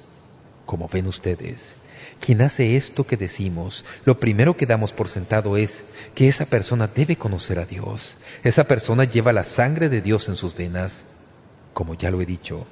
[0.66, 1.76] Como ven ustedes,
[2.20, 6.88] quien hace esto que decimos, lo primero que damos por sentado es que esa persona
[6.88, 8.18] debe conocer a Dios.
[8.44, 11.04] Esa persona lleva la sangre de Dios en sus venas.
[11.76, 12.66] Como ya lo he dicho,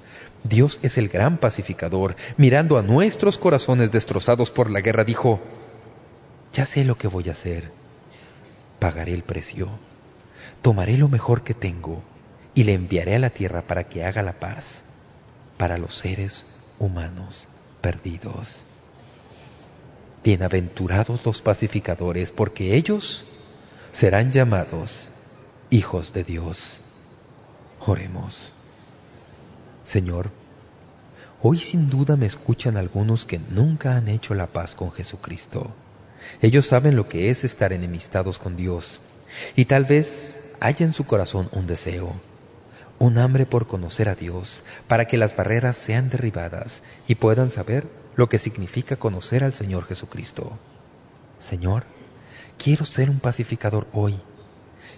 [0.45, 2.15] Dios es el gran pacificador.
[2.37, 5.41] Mirando a nuestros corazones destrozados por la guerra, dijo,
[6.53, 7.69] ya sé lo que voy a hacer.
[8.79, 9.67] Pagaré el precio.
[10.61, 12.01] Tomaré lo mejor que tengo
[12.55, 14.85] y le enviaré a la tierra para que haga la paz
[15.57, 16.45] para los seres
[16.79, 17.49] humanos
[17.81, 18.63] perdidos.
[20.23, 23.25] Bienaventurados los pacificadores, porque ellos
[23.91, 25.09] serán llamados
[25.71, 26.79] hijos de Dios.
[27.81, 28.53] Oremos.
[29.85, 30.31] Señor,
[31.41, 35.71] hoy sin duda me escuchan algunos que nunca han hecho la paz con Jesucristo.
[36.41, 39.01] Ellos saben lo que es estar enemistados con Dios
[39.55, 42.13] y tal vez haya en su corazón un deseo,
[42.97, 47.87] un hambre por conocer a Dios para que las barreras sean derribadas y puedan saber
[48.15, 50.57] lo que significa conocer al Señor Jesucristo.
[51.39, 51.83] Señor,
[52.57, 54.15] quiero ser un pacificador hoy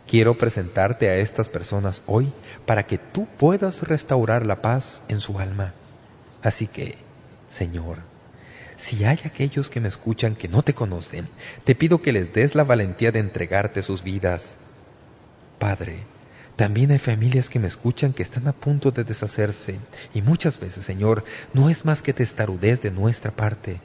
[0.08, 2.32] Quiero presentarte a estas personas hoy
[2.66, 5.74] para que tú puedas restaurar la paz en su alma.
[6.44, 6.96] Así que,
[7.50, 8.00] Señor,
[8.78, 11.28] si hay aquellos que me escuchan que no te conocen,
[11.64, 14.58] te pido que les des la valentía de entregarte sus vidas.
[15.58, 16.04] Padre,
[16.56, 19.80] también hay familias que me escuchan que están a punto de deshacerse
[20.14, 23.82] y muchas veces, Señor, no es más que testarudez de nuestra parte,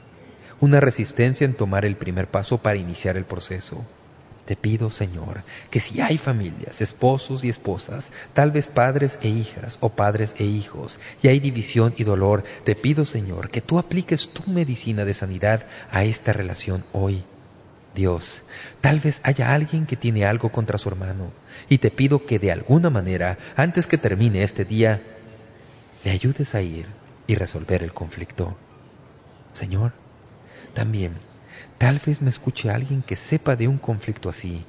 [0.59, 3.85] una resistencia en tomar el primer paso para iniciar el proceso.
[4.45, 9.77] Te pido, Señor, que si hay familias, esposos y esposas, tal vez padres e hijas
[9.81, 14.29] o padres e hijos, y hay división y dolor, te pido, Señor, que tú apliques
[14.29, 17.23] tu medicina de sanidad a esta relación hoy.
[17.93, 18.41] Dios,
[18.79, 21.31] tal vez haya alguien que tiene algo contra su hermano,
[21.69, 25.01] y te pido que de alguna manera, antes que termine este día,
[26.03, 26.87] le ayudes a ir
[27.27, 28.57] y resolver el conflicto.
[29.53, 29.93] Señor,
[30.73, 31.30] también
[31.81, 34.63] Tal vez me escuche alguien que sepa de un conflicto así.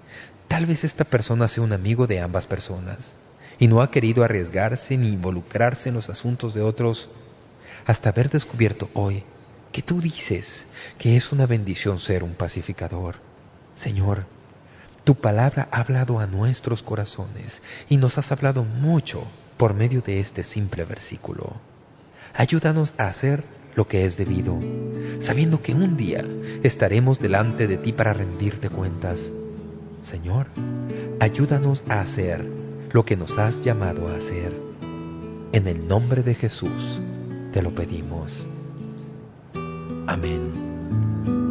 [0.48, 3.12] Tal vez esta persona sea un amigo de ambas personas
[3.58, 7.10] y no ha querido arriesgarse ni involucrarse en los asuntos de otros
[7.84, 9.24] hasta haber descubierto hoy
[9.72, 10.66] que tú dices
[10.98, 13.16] que es una bendición ser un pacificador.
[13.74, 14.24] Señor,
[15.04, 17.60] tu palabra ha hablado a nuestros corazones
[17.90, 19.26] y nos has hablado mucho
[19.58, 21.60] por medio de este simple versículo.
[22.32, 23.44] Ayúdanos a hacer
[23.74, 24.58] lo que es debido,
[25.18, 26.24] sabiendo que un día
[26.62, 29.32] estaremos delante de ti para rendirte cuentas.
[30.02, 30.46] Señor,
[31.20, 32.46] ayúdanos a hacer
[32.92, 34.52] lo que nos has llamado a hacer.
[35.52, 37.00] En el nombre de Jesús
[37.52, 38.46] te lo pedimos.
[40.06, 41.41] Amén.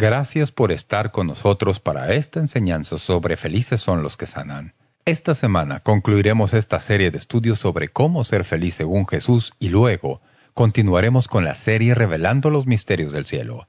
[0.00, 4.74] Gracias por estar con nosotros para esta enseñanza sobre felices son los que sanan.
[5.04, 10.20] Esta semana concluiremos esta serie de estudios sobre cómo ser feliz según Jesús y luego
[10.54, 13.66] continuaremos con la serie Revelando los Misterios del Cielo.